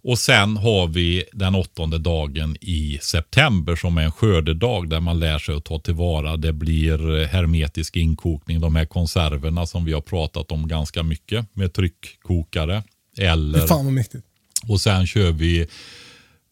[0.04, 5.20] Och sen har vi den åttonde dagen i september som är en skördedag där man
[5.20, 6.38] lär sig att ta tillvara.
[6.38, 11.74] Det blir hermetisk inkokning, de här konserverna som vi har pratat om ganska mycket med
[11.74, 12.84] tryckkokare.
[13.18, 14.26] Eller, Fan vad mäktigt.
[14.68, 15.68] och sen kör vi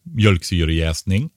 [0.02, 1.30] mjölksyrejäsning.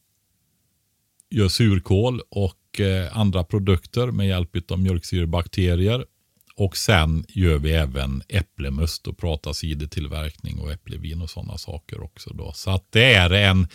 [1.30, 6.06] Gör surkål och eh, andra produkter med hjälp av mjölksyrebakterier.
[6.56, 12.34] Och sen gör vi även äpplemust och pratar cidertillverkning och äpplevin och sådana saker också.
[12.34, 12.54] Då.
[12.56, 13.68] Så att det är en...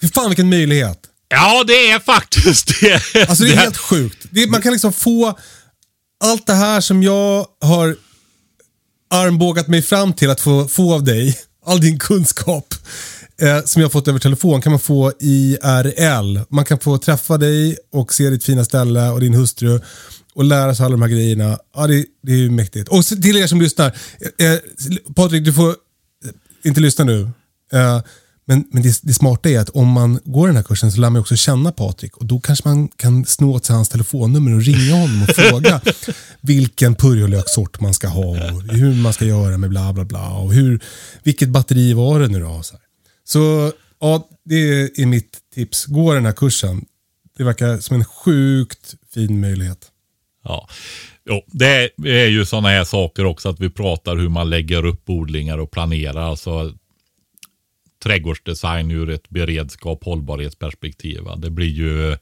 [0.00, 1.00] Fy fan vilken möjlighet.
[1.28, 3.28] Ja, det är faktiskt det.
[3.28, 4.26] Alltså det är helt sjukt.
[4.30, 5.38] Det, man kan liksom få
[6.24, 7.96] allt det här som jag har
[9.10, 11.38] armbågat mig fram till att få, få av dig.
[11.64, 12.74] All din kunskap
[13.40, 16.38] eh, som jag fått över telefon kan man få IRL.
[16.48, 19.80] Man kan få träffa dig och se ditt fina ställe och din hustru
[20.34, 21.58] och lära sig alla de här grejerna.
[21.74, 22.88] Ja, det, det är ju mäktigt.
[22.88, 23.96] Och till er som lyssnar.
[24.38, 24.58] Eh, eh,
[25.14, 25.74] Patrik, du får
[26.64, 27.30] inte lyssna nu.
[27.72, 28.00] Eh,
[28.48, 31.10] men men det, det smarta är att om man går den här kursen så lär
[31.10, 34.62] man också känna Patrik och då kanske man kan sno åt sig hans telefonnummer och
[34.62, 35.80] ringa honom och fråga
[36.40, 40.54] vilken purjolökssort man ska ha och hur man ska göra med bla bla bla och
[40.54, 40.80] hur,
[41.22, 42.62] vilket batteri var det nu då?
[42.62, 42.85] Så, här
[43.28, 44.54] så ja, det
[44.98, 45.86] är mitt tips.
[45.86, 46.86] Gå den här kursen.
[47.36, 49.90] Det verkar som en sjukt fin möjlighet.
[50.44, 50.68] Ja.
[51.24, 55.10] Jo, det är ju sådana här saker också att vi pratar hur man lägger upp
[55.10, 56.30] odlingar och planerar.
[56.30, 56.72] Alltså
[58.02, 61.20] trädgårdsdesign ur ett beredskap hållbarhetsperspektiv.
[61.20, 61.36] va.
[61.36, 62.16] Det blir ju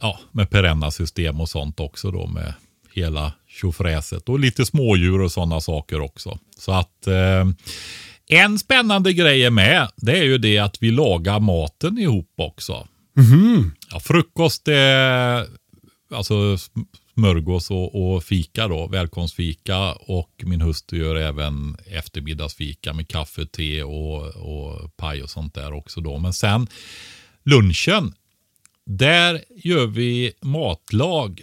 [0.00, 2.54] ja, med perenna system och sånt också då med
[2.92, 6.38] hela tjofräset och lite smådjur och sådana saker också.
[6.58, 7.44] Så att eh,
[8.28, 9.88] en spännande grej är med.
[9.96, 12.88] Det är ju det att vi lagar maten ihop också.
[13.90, 15.46] Ja, frukost är
[16.10, 16.56] alltså
[17.14, 23.82] smörgås och, och fika då, välkomstfika och min hustru gör även eftermiddagsfika med kaffe, te
[23.82, 26.18] och, och paj och sånt där också då.
[26.18, 26.66] Men sen
[27.44, 28.14] lunchen,
[28.86, 31.42] där gör vi matlag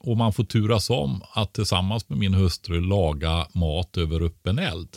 [0.00, 4.96] och man får turas om att tillsammans med min hustru laga mat över öppen eld.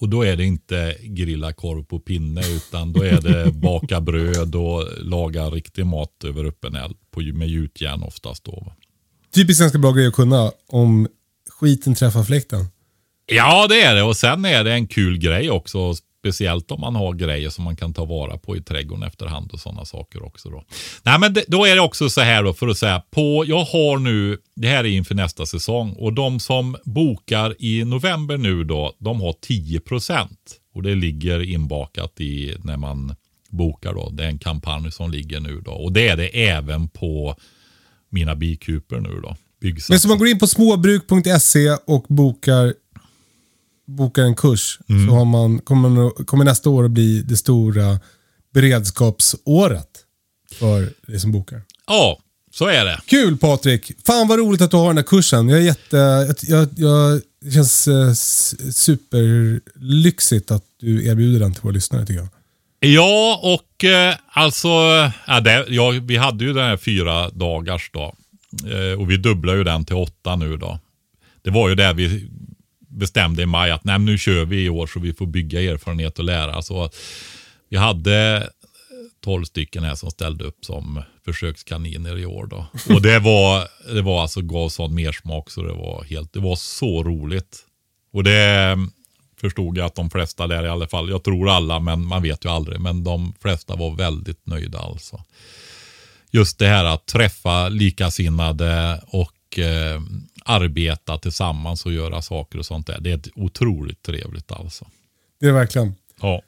[0.00, 4.54] Och då är det inte grilla korv på pinne utan då är det baka bröd
[4.54, 8.44] och laga riktig mat över öppen eld på, med gjutjärn oftast.
[8.44, 8.72] Då.
[9.34, 11.08] Typiskt ganska bra grej att kunna om
[11.60, 12.66] skiten träffar fläkten.
[13.26, 14.02] Ja, det är det.
[14.02, 15.94] Och sen är det en kul grej också.
[16.18, 19.60] Speciellt om man har grejer som man kan ta vara på i trädgården efterhand och
[19.60, 20.50] sådana saker också.
[20.50, 20.64] Då.
[21.02, 23.02] Nej, men det, då är det också så här då för att säga.
[23.10, 27.84] På, jag har nu, det här är inför nästa säsong och de som bokar i
[27.84, 30.28] november nu då, de har 10%
[30.74, 33.14] Och det ligger inbakat i när man
[33.50, 34.10] bokar då.
[34.10, 35.70] Det är en kampanj som ligger nu då.
[35.70, 37.36] Och det är det även på
[38.10, 39.36] mina bikuper nu då.
[39.60, 39.94] Byggsatsen.
[39.94, 42.74] Men så man går in på småbruk.se och bokar,
[43.88, 48.00] bokar en kurs så har man, kommer, kommer nästa år att bli det stora
[48.54, 49.88] beredskapsåret
[50.58, 51.62] för det som bokar.
[51.86, 52.18] Ja,
[52.52, 53.00] så är det.
[53.06, 53.92] Kul Patrik!
[54.06, 55.48] Fan vad roligt att du har den här kursen.
[55.48, 55.96] Jag är jätte,
[56.48, 58.12] jag, jag, det känns eh,
[58.72, 62.28] superlyxigt att du erbjuder den till våra lyssnare tycker jag.
[62.80, 64.68] Ja, och eh, alltså,
[65.26, 68.14] ja, det, ja, vi hade ju den här fyra dagars då.
[68.70, 70.78] Eh, och vi dubblar ju den till åtta nu då.
[71.42, 72.30] Det var ju det vi
[72.98, 76.18] bestämde i maj att nej, nu kör vi i år så vi får bygga erfarenhet
[76.18, 76.62] och lära.
[76.62, 76.90] Så
[77.68, 78.48] vi hade
[79.20, 82.46] 12 stycken här som ställde upp som försökskaniner i år.
[82.46, 82.66] Då.
[82.94, 86.56] Och det var, det var alltså gav sån mersmak så det var helt, det var
[86.56, 87.58] så roligt.
[88.12, 88.76] Och det
[89.40, 92.44] förstod jag att de flesta där i alla fall, jag tror alla men man vet
[92.44, 95.20] ju aldrig, men de flesta var väldigt nöjda alltså.
[96.30, 100.00] Just det här att träffa likasinnade och eh,
[100.48, 102.98] arbeta tillsammans och göra saker och sånt där.
[103.00, 104.86] Det är otroligt trevligt alltså.
[105.40, 105.94] Det är det verkligen.
[106.20, 106.42] Ja,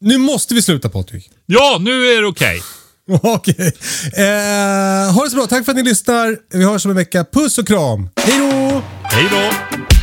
[0.00, 1.30] Nu måste vi sluta Patrik.
[1.46, 2.62] ja nu är det okej.
[3.22, 3.72] Okej.
[4.16, 5.46] Eh, ha det så bra.
[5.46, 6.38] Tack för att ni lyssnar.
[6.50, 7.24] Vi hörs om en vecka.
[7.32, 8.08] Puss och kram.
[8.16, 8.82] Hej då!
[9.02, 9.99] Hej då!